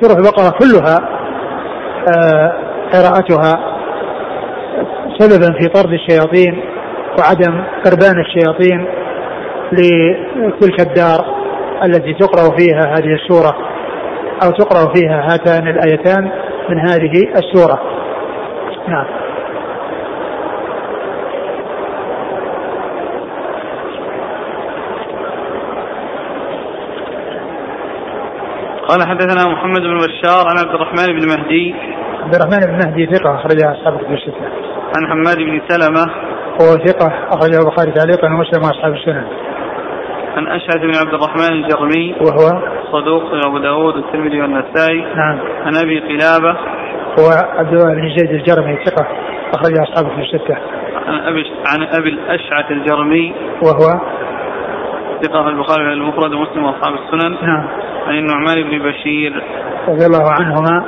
[0.00, 0.98] سورة البقرة كلها
[2.16, 2.52] آه،
[2.92, 3.67] قراءتها
[5.18, 6.60] سببا في طرد الشياطين
[7.18, 8.86] وعدم قربان الشياطين
[9.72, 11.38] لتلك الدار
[11.84, 13.56] التي تقرأ فيها هذه السورة
[14.44, 16.30] أو تقرأ فيها هاتان الآيتان
[16.68, 17.80] من هذه السورة.
[18.88, 19.06] نعم.
[28.88, 31.74] قال حدثنا محمد بن بشار عن عبد الرحمن بن مهدي.
[32.22, 34.77] عبد الرحمن بن مهدي ثقة أخرجها أصحاب الكتب الستة.
[34.96, 36.04] عن حماد بن سلمة.
[36.62, 39.26] هو ثقة أخرجه البخاري تعليقا ومسلم وأصحاب السنن.
[40.36, 42.14] عن أشعث بن عبد الرحمن الجرمي.
[42.20, 42.62] وهو؟
[42.92, 45.00] صدوق أبو داود والترمذي والنسائي.
[45.00, 45.38] نعم.
[45.66, 46.58] عن أبي قلابة.
[47.20, 47.28] هو
[47.58, 49.06] عبد الله بن زيد الجرمي ثقة
[49.54, 50.56] أخرج أصحاب الكتب الستة.
[51.06, 53.34] عن أبي عن أبي الأشعث الجرمي.
[53.62, 54.00] وهو؟
[55.22, 57.32] ثقة في البخاري المفرد ومسلم وأصحاب السنن.
[57.32, 57.68] نعم.
[58.06, 59.42] عن النعمان بن بشير.
[59.88, 60.84] رضي الله عنهما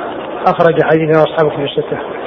[0.47, 2.20] أخرج حديثه أصحاب الكتب الستة.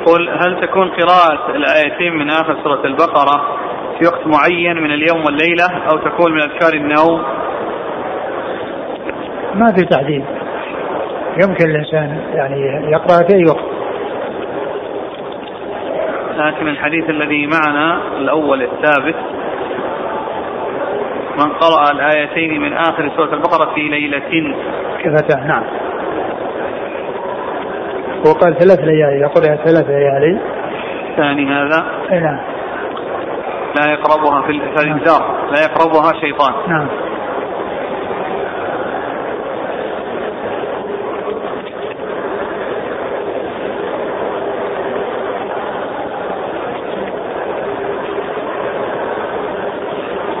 [0.00, 3.58] يقول هل تكون قراءة الآيتين من آخر سورة البقرة
[3.98, 7.22] في وقت معين من اليوم والليلة أو تكون من أذكار النوم؟
[9.54, 10.24] ما في تحديد.
[11.42, 13.64] يمكن الإنسان يعني يقرأ في أي وقت.
[16.36, 19.16] لكن الحديث الذي معنا الأول الثابت
[21.38, 24.54] من قرأ الآيتين من آخر سورة البقرة في ليلة.
[25.04, 25.64] كفتاه نعم.
[28.26, 30.38] هو قال ثلاث ليالي يقول ثلاث ليالي.
[31.10, 31.86] الثاني هذا.
[32.12, 32.40] أي نعم.
[33.76, 34.50] لا يقربها في
[34.82, 35.50] الإنذار.
[35.50, 36.52] لا يقربها شيطان.
[36.68, 36.88] نعم.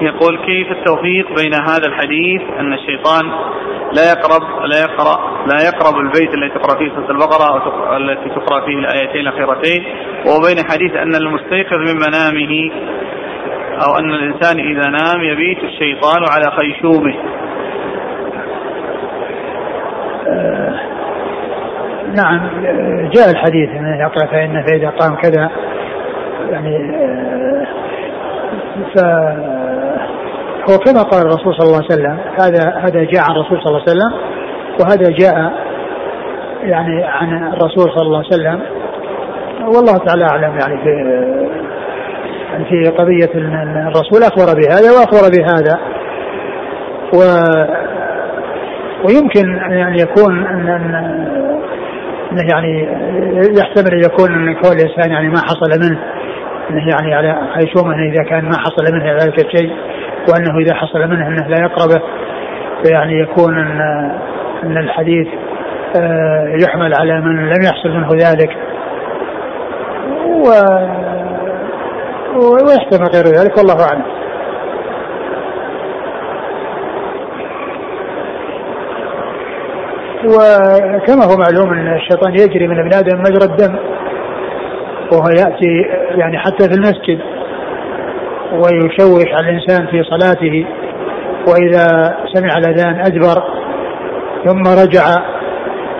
[0.00, 3.30] يقول كيف التوفيق بين هذا الحديث أن الشيطان
[3.92, 8.66] لا يقرب لا يقرأ لا يقرب البيت الذي تقرأ فيه سورة البقرة أو التي تقرأ
[8.66, 9.84] فيه الآيتين الأخيرتين
[10.26, 12.70] وبين حديث أن المستيقظ من منامه
[13.86, 17.14] أو أن الإنسان إذا نام يبيت الشيطان على خيشومه.
[20.28, 20.80] آه
[22.16, 22.40] نعم
[23.10, 25.50] جاء الحديث انه يقرأ فان فإذا قام كذا
[26.50, 27.66] يعني آه
[28.94, 28.98] ف
[30.70, 33.82] هو كما قال الرسول صلى الله عليه وسلم هذا هذا جاء عن الرسول صلى الله
[33.88, 34.29] عليه وسلم
[34.80, 35.52] وهذا جاء
[36.62, 38.60] يعني عن الرسول صلى الله عليه وسلم.
[39.60, 40.90] والله تعالى أعلم يعني في
[42.52, 45.78] يعني في قضية الرسول أخبر بهذا وأخبر بهذا.
[47.14, 47.18] و
[49.04, 50.46] ويمكن أن يكون
[52.32, 52.88] أنه يعني
[53.58, 55.98] يحتمل أن يكون أن كون الإنسان يعني ما حصل منه
[56.70, 57.76] أنه يعني على حيث
[58.12, 59.70] إذا كان ما حصل منه ذلك الشيء
[60.28, 62.02] وأنه إذا حصل منه أنه لا يقربه
[62.84, 64.10] فيعني يكون أن
[64.62, 65.28] أن الحديث
[65.96, 68.56] آه، يحمل على من لم يحصل منه ذلك
[70.26, 70.48] و
[72.36, 74.20] ويحتمل غير ذلك والله أعلم.
[80.24, 83.76] وكما هو معلوم أن الشيطان يجري من ابن آدم مجرى الدم
[85.12, 87.20] وهو يأتي يعني حتى في المسجد
[88.52, 90.66] ويشوش على الإنسان في صلاته
[91.48, 93.42] وإذا سمع الأذان أدبر
[94.44, 95.04] ثم رجع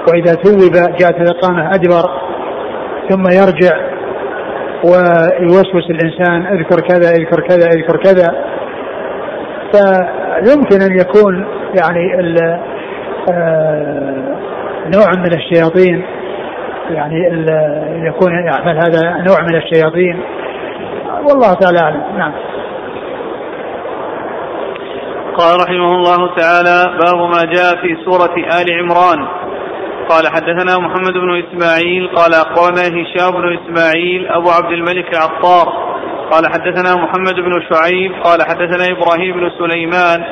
[0.09, 2.21] وإذا ثوب جاءت الإقامة أدبر
[3.11, 3.91] ثم يرجع
[4.85, 8.45] ويوسوس الإنسان أذكر كذا أذكر كذا أذكر كذا.
[9.73, 11.47] فيمكن أن يكون
[11.81, 12.15] يعني
[13.33, 14.15] آه،
[14.95, 16.05] نوع من الشياطين
[16.91, 17.17] يعني
[18.07, 20.21] يكون يعمل هذا نوع من الشياطين.
[21.25, 22.03] والله تعالى أعلم.
[22.19, 22.33] نعم.
[25.39, 29.29] قال رحمه الله تعالى باب ما جاء في سورة آل عمران.
[30.09, 35.91] قال حدثنا محمد بن إسماعيل قال أخبرنا هشام بن إسماعيل أبو عبد الملك العطار.
[36.31, 40.25] قال حدثنا محمد بن شعيب قال حدثنا إبراهيم بن سليمان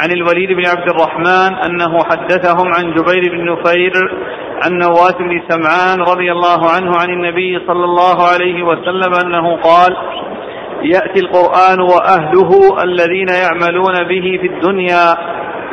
[0.00, 3.92] عن الوليد بن عبد الرحمن أنه حدثهم عن جبير بن نفير
[4.64, 9.96] عن نواس بن سمعان رضي الله عنه عن النبي صلى الله عليه وسلم أنه قال
[10.94, 15.14] يأتي القرآن وأهله الذين يعملون به في الدنيا.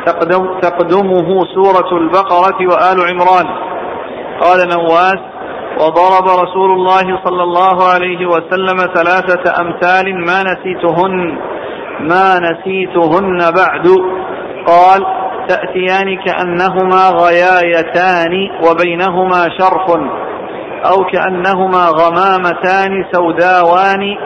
[0.06, 3.46] تقدم تقدمه سورة البقرة وآل عمران.
[4.40, 5.20] قال نواس
[5.80, 11.38] وضرب رسول الله صلى الله عليه وسلم ثلاثة أمثال ما نسيتهن
[12.00, 13.86] ما نسيتهن بعد.
[14.66, 15.06] قال
[15.48, 19.86] تأتيان كأنهما غيايتان وبينهما شرف
[20.84, 24.16] أو كأنهما غمامتان سوداوان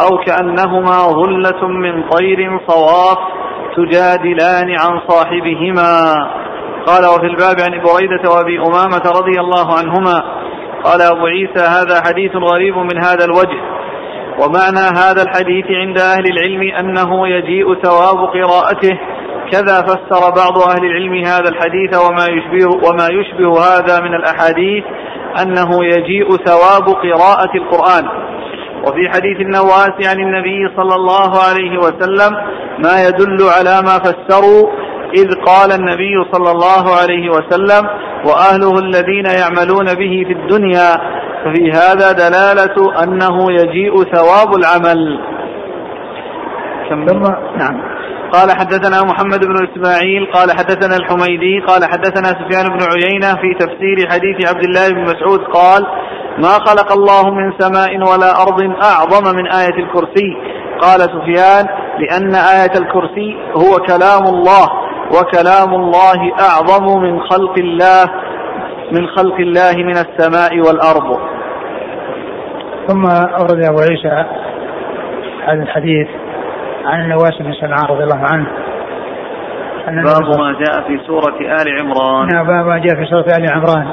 [0.00, 3.18] أو كأنهما ظلة من طير صواف
[3.76, 6.14] تجادلان عن صاحبهما.
[6.86, 10.22] قال وفي الباب عن بريدة وأبي أمامة رضي الله عنهما
[10.84, 13.60] قال أبو عيسى هذا حديث غريب من هذا الوجه.
[14.40, 18.98] ومعنى هذا الحديث عند أهل العلم أنه يجيء ثواب قراءته.
[19.52, 24.84] كذا فسر بعض أهل العلم هذا الحديث وما يشبه, وما يشبه هذا من الأحاديث
[25.42, 28.08] أنه يجيء ثواب قراءة القرآن.
[28.86, 32.36] وفي حديث النواس عن النبي صلى الله عليه وسلم
[32.78, 34.70] ما يدل على ما فسروا
[35.14, 37.88] إذ قال النبي صلى الله عليه وسلم
[38.26, 40.90] وأهله الذين يعملون به في الدنيا
[41.44, 45.20] ففي هذا دلالة أنه يجيء ثواب العمل.
[46.90, 47.04] ثم
[47.58, 47.95] نعم.
[48.32, 54.10] قال حدثنا محمد بن إسماعيل قال حدثنا الحميدي قال حدثنا سفيان بن عيينة في تفسير
[54.10, 55.86] حديث عبد الله بن مسعود قال
[56.38, 60.36] ما خلق الله من سماء ولا أرض أعظم من آية الكرسي.
[60.80, 61.66] قال سفيان
[61.98, 64.66] لأن آية الكرسي هو كلام الله
[65.16, 68.04] وكلام الله أعظم من خلق الله
[68.92, 71.18] من خلق الله من السماء والأرض.
[72.88, 74.24] ثم أورد أبو عيسى
[75.48, 76.08] هذا الحديث
[76.86, 78.46] عن النواس بن سمعان رضي الله عنه.
[79.86, 82.28] باب ما جاء في سورة آل عمران.
[82.34, 83.86] نعم باب ما جاء في سورة آل عمران.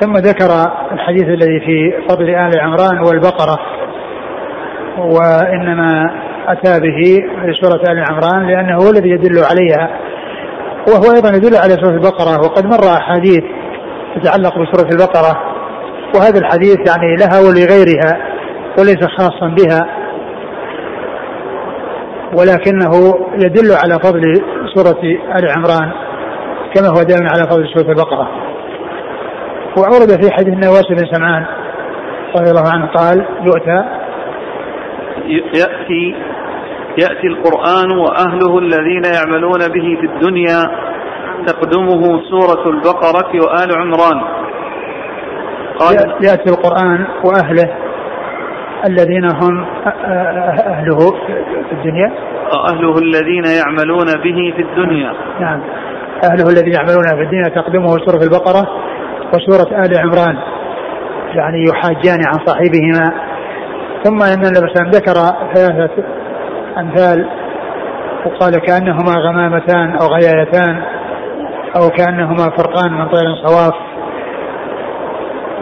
[0.00, 0.50] ثم ذكر
[0.92, 3.58] الحديث الذي في فضل آل عمران والبقرة
[4.98, 6.10] وإنما
[6.48, 7.00] أتى به
[7.42, 9.90] في سورة آل عمران لأنه هو الذي يدل عليها
[10.88, 13.44] وهو أيضا يدل على سورة البقرة وقد مر أحاديث
[14.16, 15.40] تتعلق بسورة البقرة
[16.14, 18.12] وهذا الحديث يعني لها ولغيرها
[18.78, 19.99] وليس خاصا بها.
[22.38, 24.22] ولكنه يدل على فضل
[24.74, 25.02] سورة
[25.38, 25.92] آل عمران
[26.74, 28.28] كما هو دائما على فضل سورة البقرة.
[29.76, 31.46] وأورد في حديث النواس بن سمعان
[32.36, 33.84] رضي الله عنه قال يؤتى
[35.54, 36.14] يأتي
[36.98, 40.60] يأتي القرآن وأهله الذين يعملون به في الدنيا
[41.46, 44.20] تقدمه سورة البقرة وآل عمران.
[45.78, 47.89] قال يأتي القرآن وأهله
[48.86, 49.66] الذين هم
[50.66, 50.98] أهله
[51.66, 52.12] في الدنيا؟
[52.68, 55.12] أهله الذين يعملون به في الدنيا.
[55.40, 55.60] نعم.
[56.24, 58.68] أهله الذين يعملون في الدنيا تقدمه سورة البقرة
[59.34, 60.36] وسورة آل عمران.
[61.34, 63.12] يعني يحاجان عن صاحبهما.
[64.04, 65.14] ثم إن النبي ذكر
[65.54, 66.04] ثلاثة
[66.78, 67.28] أمثال
[68.26, 70.82] وقال كأنهما غمامتان أو غيايتان
[71.76, 73.74] أو كأنهما فرقان من طير صواف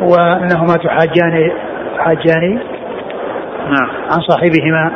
[0.02, 1.52] وأنهما تحاجان
[1.96, 2.77] تحاجان.
[3.68, 3.90] نعم.
[4.10, 4.92] عن صاحبهما.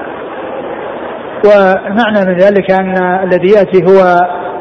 [1.47, 2.95] ومعنى من ذلك أن
[3.25, 4.01] الذي يأتي هو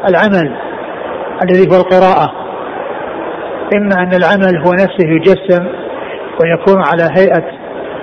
[0.08, 0.56] العمل
[1.42, 2.32] الذي هو القراءة.
[3.76, 5.66] إما أن العمل هو نفسه يجسم
[6.40, 7.44] ويكون على هيئة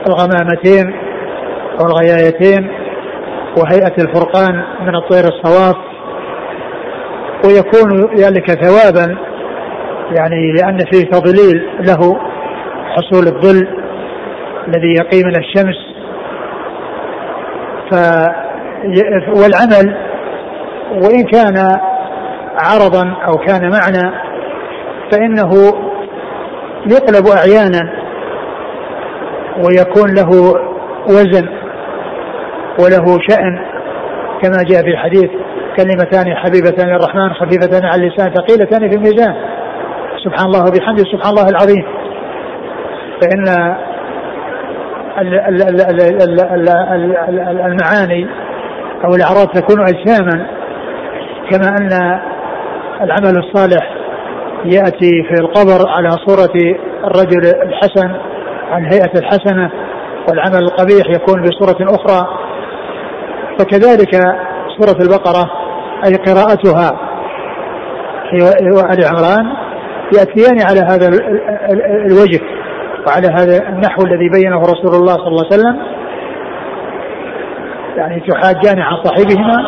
[0.08, 0.94] الغمامتين
[1.82, 2.72] أو الغيايتين
[3.58, 5.76] وهيئة الفرقان من الطير الصواف.
[7.46, 9.18] ويكون ذلك ثوابا
[10.18, 12.20] يعني لأن فيه تضليل له
[12.96, 13.68] حصول الظل
[14.68, 15.89] الذي يقي من الشمس.
[17.92, 17.96] ف
[19.28, 19.98] والعمل
[20.92, 21.80] وإن كان
[22.60, 24.16] عرضا أو كان معنى
[25.12, 25.52] فإنه
[26.88, 27.94] يقلب أحيانا
[29.58, 30.30] ويكون له
[31.10, 31.50] وزن
[32.80, 33.66] وله شأن
[34.42, 35.30] كما جاء في الحديث
[35.78, 39.36] كلمتان حبيبتان للرحمن خفيفتان على اللسان ثقيلتان في الميزان.
[40.24, 41.86] سبحان الله وبحمده سبحان الله العظيم.
[43.22, 43.76] فإن
[47.66, 48.28] المعاني
[49.06, 50.48] أو الأعراض تكون أجساما
[51.52, 52.20] كما أن
[53.02, 53.96] العمل الصالح
[54.66, 56.54] يأتي في القبر على صورة
[57.04, 58.12] الرجل الحسن
[58.72, 59.72] عن هيئة الحسنة
[60.30, 62.28] والعمل القبيح يكون بصورة أخرى
[63.60, 64.16] فكذلك
[64.80, 65.52] سورة البقرة
[66.06, 66.92] أي قراءتها
[68.76, 69.54] وآل عمران
[70.18, 71.08] يأتيان على هذا
[72.06, 72.40] الوجه
[73.10, 75.80] وعلى هذا النحو الذي بينه رسول الله صلى الله عليه وسلم.
[77.98, 79.66] يعني تحاجان عن صاحبهما.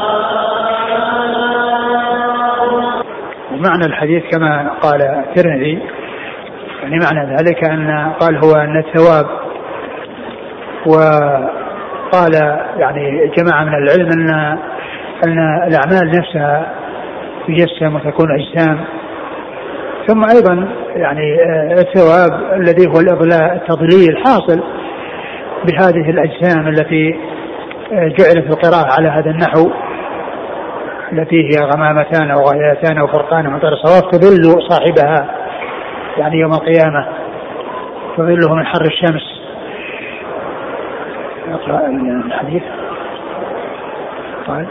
[3.52, 5.82] ومعنى الحديث كما قال الترمذي
[6.82, 9.26] يعني معنى ذلك أن قال هو أن الثواب
[10.86, 12.34] وقال
[12.78, 14.58] يعني جماعة من العلم أن
[15.28, 15.38] أن
[15.68, 16.72] الأعمال نفسها
[17.48, 18.86] تجسم وتكون أجسام.
[20.08, 21.36] ثم أيضا يعني
[21.72, 24.64] الثواب الذي هو الإضلاء التضليل حاصل
[25.66, 27.20] بهذه الأجسام التي
[27.92, 29.72] جعلت القراءة على هذا النحو
[31.12, 35.36] التي هي غمامتان أو غايتان أو فرقان من طير صواف تذل صاحبها
[36.18, 37.08] يعني يوم القيامة
[38.18, 39.42] تظله من حر الشمس.
[41.54, 41.88] أقرأ
[42.26, 42.64] الحديث.
[44.48, 44.68] قال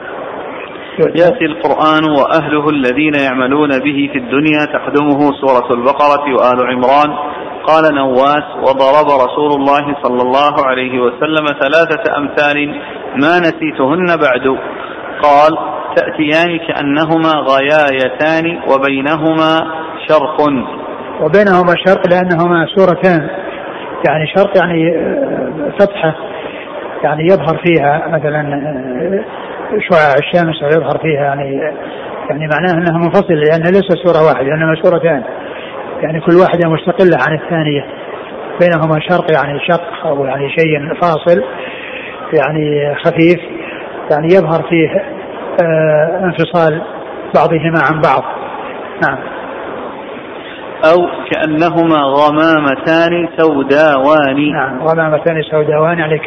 [0.99, 7.17] يأتي القرآن وأهله الذين يعملون به في الدنيا تقدمه سورة البقرة وآل عمران.
[7.65, 12.69] قال نواس وضرب رسول الله صلى الله عليه وسلم ثلاثة أمثال
[13.23, 14.59] ما نسيتهن بعد.
[15.23, 15.59] قال
[15.97, 19.53] تأتيان كأنهما غيايتان وبينهما
[20.09, 20.41] شرق.
[21.21, 23.31] وبينهما شرق لأنهما سورتان.
[24.09, 26.15] يعني شرق يعني آه، فتحة
[27.03, 29.25] يعني يظهر فيها مثلا آه،
[29.79, 31.61] شعاع الشمس ويظهر فيها يعني
[32.31, 35.23] يعني معناه أنها منفصلة لأن ليست سورة واحدة إنما سورتان
[36.03, 37.85] يعني كل واحدة مستقلة عن الثانية
[38.61, 41.43] بينهما شرق يعني شق أو يعني شيء فاصل
[42.33, 43.41] يعني خفيف
[44.11, 44.89] يعني يظهر فيه
[45.63, 46.83] آه انفصال
[47.35, 48.25] بعضهما عن بعض.
[49.09, 49.19] نعم.
[50.85, 54.53] أو كأنهما غمامتان سوداوان.
[54.53, 56.19] نعم غمامتان سوداوان يعني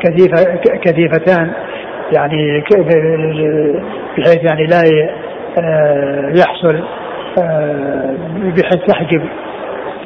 [0.00, 0.54] كثيفة
[0.84, 1.52] كثيفتان.
[2.12, 2.64] يعني
[4.18, 4.82] بحيث يعني لا
[5.58, 6.84] آه، يحصل
[7.38, 9.22] آه، بحيث تحجب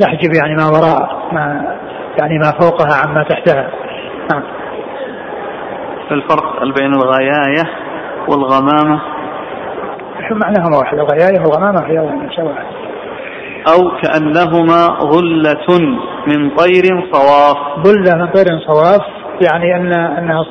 [0.01, 1.77] تحجب يعني ما وراء ما
[2.21, 3.71] يعني ما فوقها عما تحتها.
[4.33, 4.43] نعم.
[6.11, 7.65] الفرق بين الغياية
[8.29, 9.01] والغمامة.
[10.31, 12.67] معناهما واحد؟ الغياية والغمامة هي سواء
[13.73, 15.89] أو كأنهما ظلة
[16.27, 17.87] من طير صواف.
[17.87, 19.01] ظلة من طير صواف
[19.41, 20.45] يعني أن أنها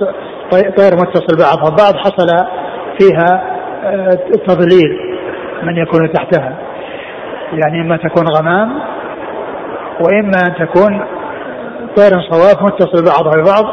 [0.51, 2.27] طير متصل بعضها بعض حصل
[2.99, 4.17] فيها آه،
[4.47, 4.99] تضليل
[5.63, 6.55] من يكون تحتها.
[7.53, 8.79] يعني إما تكون غمام
[10.01, 11.05] وإما أن تكون
[11.95, 13.65] طير صواف متصل بعضها ببعض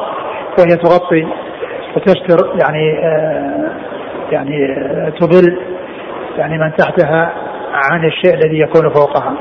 [0.59, 1.27] وهي تغطي
[1.97, 3.71] وتستر يعني آه
[4.33, 5.59] يعني آه تضل
[6.39, 7.33] يعني من تحتها
[7.73, 9.35] عن الشيء الذي يكون فوقها.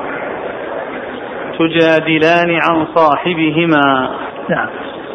[1.60, 4.10] تجادلان عن صاحبهما.
[4.50, 4.70] نعم.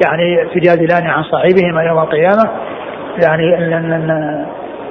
[0.04, 2.50] يعني تجادلان عن صاحبهما يوم القيامة
[3.22, 3.58] يعني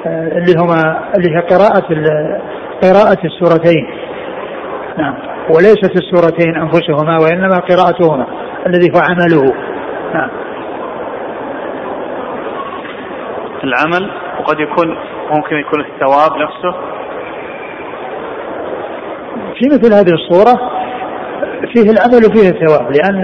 [0.06, 1.88] اللي هما اللي هي قراءة
[2.84, 3.88] قراءة السورتين.
[4.98, 5.16] نعم.
[5.50, 8.28] وليست السورتين أنفسهما وإنما قراءتهما
[8.68, 9.54] الذي هو عمله.
[10.14, 10.30] نعم.
[13.64, 14.98] العمل وقد يكون
[15.32, 16.72] ممكن يكون الثواب نفسه؟
[19.56, 20.77] في مثل هذه الصورة
[21.74, 23.22] فيه العمل وفيه الثواب لأن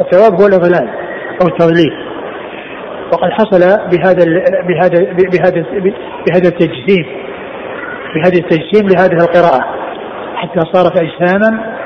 [0.00, 0.88] الثواب هو الإضلال
[1.42, 1.92] أو التضليل.
[3.12, 4.24] وقد حصل بهذا
[4.68, 5.64] بهذا بهذا
[6.26, 7.06] بهذا التجسيم
[8.14, 9.64] بهذا التجسيم لهذه القراءة
[10.36, 11.76] حتى صارت أجساما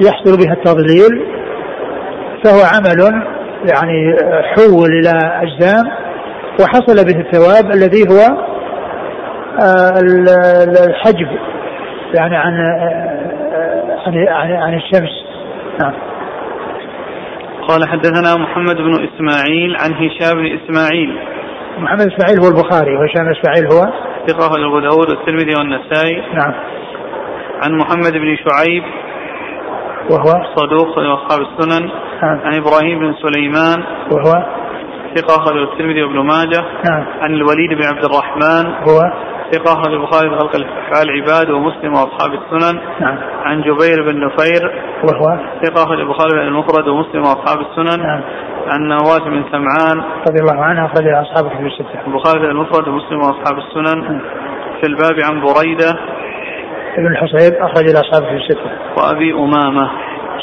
[0.00, 1.26] يحصل بها التضليل
[2.44, 3.22] فهو عمل
[3.72, 5.84] يعني حول إلى أجسام
[6.60, 8.48] وحصل به الثواب الذي هو
[9.62, 10.00] آه،
[10.86, 11.28] الحجب
[12.14, 12.52] يعني عن
[14.06, 15.24] عن عن, الشمس.
[15.82, 15.94] نعم.
[17.68, 21.18] قال حدثنا محمد بن إسماعيل عن هشام بن إسماعيل.
[21.78, 23.92] محمد إسماعيل هو البخاري وهشام إسماعيل هو؟
[24.26, 26.16] ثقة أبو داود والترمذي والنسائي.
[26.16, 26.54] نعم.
[27.64, 28.82] عن محمد بن شعيب.
[30.10, 31.86] وهو؟ صدوق أصحاب السنن.
[32.22, 32.40] نعم.
[32.44, 33.82] عن إبراهيم بن سليمان.
[34.12, 34.57] وهو؟
[35.16, 36.64] ثقة أخرج الترمذي وابن ماجه.
[36.90, 37.04] نعم.
[37.20, 38.66] عن الوليد بن عبد الرحمن.
[38.66, 38.98] هو؟
[39.52, 42.80] ثقة أخرج البخاري في خلق أفعال العباد ومسلم وأصحاب السنن.
[43.00, 43.18] نعم.
[43.44, 44.82] عن جبير بن نفير.
[45.04, 48.02] وهو ثقة أخرج البخاري في المفرد ومسلم وأصحاب السنن.
[48.02, 48.20] نعم.
[48.66, 50.04] عن نواس بن سمعان.
[50.28, 52.06] رضي الله عنه أخرج أصحاب في الستة.
[52.06, 54.02] البخاري في المفرد ومسلم وأصحاب السنن.
[54.02, 54.20] نعم.
[54.80, 55.90] في الباب عن بريدة.
[56.98, 58.70] ابن الحصيب أخرج الأصحاب في الستة.
[58.96, 59.90] وأبي أمامة.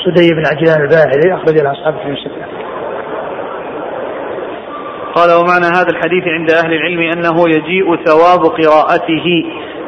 [0.06, 2.55] سدي بن عجلان الباهلي أخرج الأصحاب في الستة.
[5.16, 9.28] قال ومعنى هذا الحديث عند أهل العلم أنه يجيء ثواب قراءته.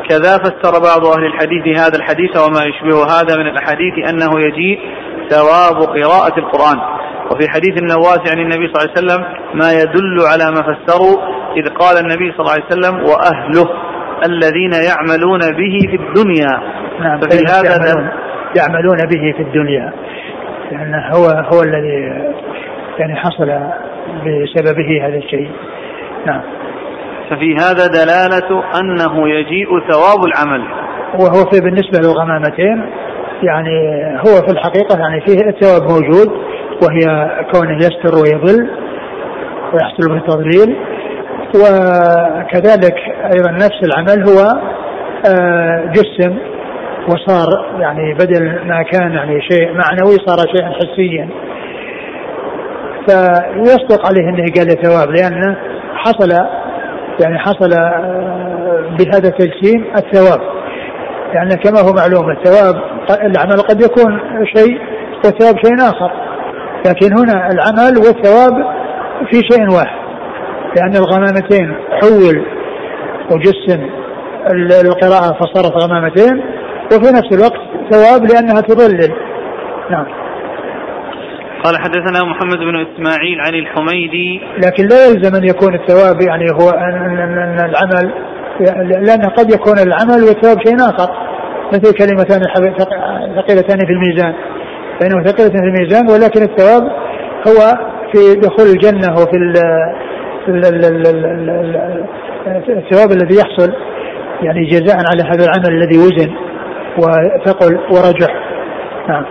[0.10, 4.80] كذا فسر بعض أهل الحديث هذا الحديث وما يشبه هذا من الأحاديث أنه يجيء
[5.30, 6.80] ثواب قراءة القرآن.
[7.32, 9.22] وفي حديث النواس عن النبي صلى الله عليه وسلم
[9.54, 11.18] ما يدل على ما فسروا
[11.58, 13.68] إذ قال النبي صلى الله عليه وسلم وأهله
[14.26, 16.62] الذين يعملون به في الدنيا.
[17.00, 18.10] نعم ففي هذا يعملون,
[18.58, 19.94] يعملون به في الدنيا.
[20.72, 22.24] لأنه هو هو الذي
[23.00, 23.50] يعني حصل
[24.18, 25.52] بسببه هذا الشيء.
[26.26, 26.42] نعم.
[27.30, 30.64] ففي هذا دلالة أنه يجيء ثواب العمل.
[31.14, 32.90] وهو في بالنسبة للغمامتين
[33.44, 36.28] يعني هو في الحقيقة يعني فيه الثواب موجود
[36.84, 38.70] وهي كونه يستر ويظل
[39.74, 40.78] ويحصل به تضليل.
[41.56, 42.96] وكذلك
[43.34, 44.62] أيضا نفس العمل هو
[45.30, 46.38] آه، جسم
[47.08, 47.48] وصار
[47.80, 51.30] يعني بدل ما كان يعني شيء معنوي صار شيئا حسيا.
[53.08, 55.58] فيصدق عليه أنه قال ثواب لأنه
[55.96, 56.32] حصل
[57.20, 60.40] يعني حصل آه، بهذا التجسيم الثواب.
[61.34, 62.76] يعني كما هو معلوم الثواب
[63.10, 64.20] العمل قد يكون
[64.56, 64.80] شيء
[65.26, 66.12] والثواب شيء آخر
[66.88, 68.54] لكن هنا العمل والثواب
[69.32, 70.08] في شيء واحد
[70.78, 72.46] لأن الغمامتين حول
[73.32, 73.90] وجسم
[74.86, 76.44] القراءة فصارت غمامتين
[76.86, 79.14] وفي نفس الوقت ثواب لأنها تضلل.
[79.92, 80.06] نعم.
[81.64, 84.42] قال حدثنا محمد بن إسماعيل عن الحميدي.
[84.66, 88.14] لكن لا يلزم أن يكون الثواب يعني هو ان, العمل
[89.06, 91.10] لأن قد يكون العمل والثواب شيء آخر.
[91.74, 92.42] مثل كلمتان
[93.36, 94.34] ثقيلتان في الميزان.
[95.00, 96.84] فإنه ثقيلة في الميزان ولكن الثواب
[97.48, 97.60] هو
[98.14, 99.38] في دخول الجنة وفي
[102.70, 103.74] الثواب الذي يحصل.
[104.42, 106.32] يعني جزاء على هذا العمل الذي وزن
[106.98, 108.34] وثقل ورجح.
[109.10, 109.26] نعم.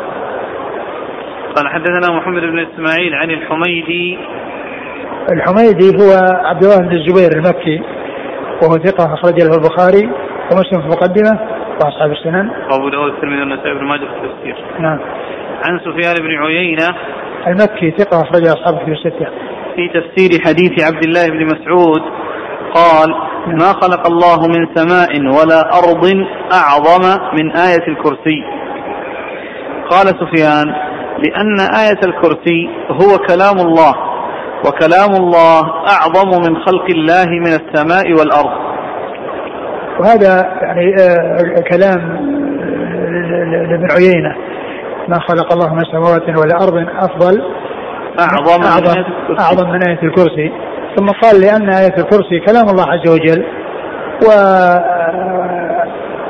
[1.57, 4.19] قال حدثنا محمد بن إسماعيل عن الحميدي.
[5.33, 6.11] الحميدي هو
[6.45, 7.83] عبد الله بن الزبير المكي
[8.63, 10.11] وهو ثقة أخرج له البخاري
[10.53, 11.41] ومسلم في المقدمة
[11.85, 12.51] وأصحاب السنن.
[12.73, 14.65] وأبو داود الترمذي والنسائي بن ماجه في التفسير.
[14.81, 14.99] نعم.
[15.65, 16.89] عن سفيان بن عيينة.
[17.47, 19.27] المكي ثقة أخرج أصحابه في الستة.
[19.77, 22.03] في تفسير حديث عبد الله بن مسعود
[22.75, 23.11] قال
[23.47, 23.59] نعم.
[23.59, 26.05] ما خلق الله من سماء ولا أرض
[26.53, 28.41] أعظم من آية الكرسي.
[29.91, 30.86] قال سفيان
[31.19, 33.95] لأن آية الكرسي هو كلام الله
[34.67, 38.67] وكلام الله أعظم من خلق الله من السماء والأرض.
[40.01, 42.01] وهذا يعني آه كلام
[43.71, 44.37] لابن عيينة.
[45.09, 47.43] ما خلق الله من سماوات ولا أرض أفضل
[48.21, 50.53] أعظم, أعظم, من أعظم من آية الكرسي.
[50.97, 53.45] ثم قال لأن آية الكرسي كلام الله عز وجل
[54.23, 54.29] و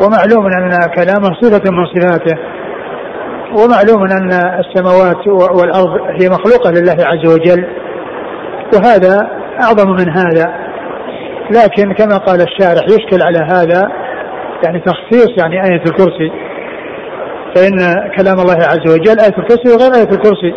[0.02, 2.38] ومعلوم أن كلامه صفة من صفاته.
[3.56, 7.66] ومعلوم أن السماوات والأرض هي مخلوقة لله عز وجل
[8.74, 9.30] وهذا
[9.62, 10.66] أعظم من هذا.
[11.50, 13.90] لكن كما قال الشارح يشكل على هذا
[14.64, 16.32] يعني تخصيص يعني آية الكرسي.
[17.54, 17.76] فإن
[18.16, 20.54] كلام الله عز وجل آية الكرسي وغير آية الكرسي.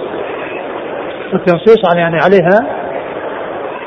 [1.34, 2.80] التنصيص يعني عليها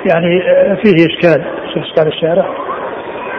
[0.06, 0.40] يعني
[0.82, 1.44] فيه إشكال
[1.74, 2.46] شو قال الشارع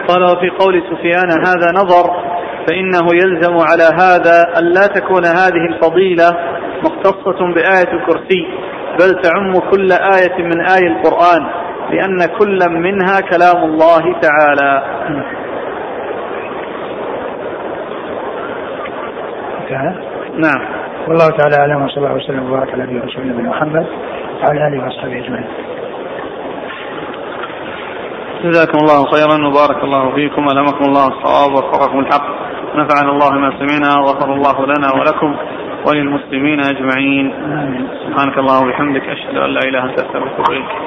[0.08, 2.33] قال وفي قول سفيان هذا نظر
[2.68, 6.36] فإنه يلزم على هذا أن لا تكون هذه الفضيلة
[6.84, 8.48] مختصة بآية الكرسي
[9.00, 11.46] بل تعم كل آية من آي القرآن
[11.90, 14.82] لأن كل منها كلام الله تعالى.
[20.36, 20.60] نعم.
[21.08, 23.86] والله تعالى أعلم وصلى الله وسلم وبارك على نبينا ورسولنا محمد
[24.42, 25.46] وعلى آله وأصحابه أجمعين.
[28.44, 32.43] جزاكم الله خيرا وبارك الله فيكم ألهمكم الله الصواب ووفقكم الحق.
[32.74, 35.36] نفعنا الله ما سمعنا وغفر الله لنا ولكم
[35.86, 37.32] وللمسلمين أجمعين.
[38.06, 40.84] سبحانك اللهم وبحمدك أشهد أن لا إله إلا أنت أستغفرك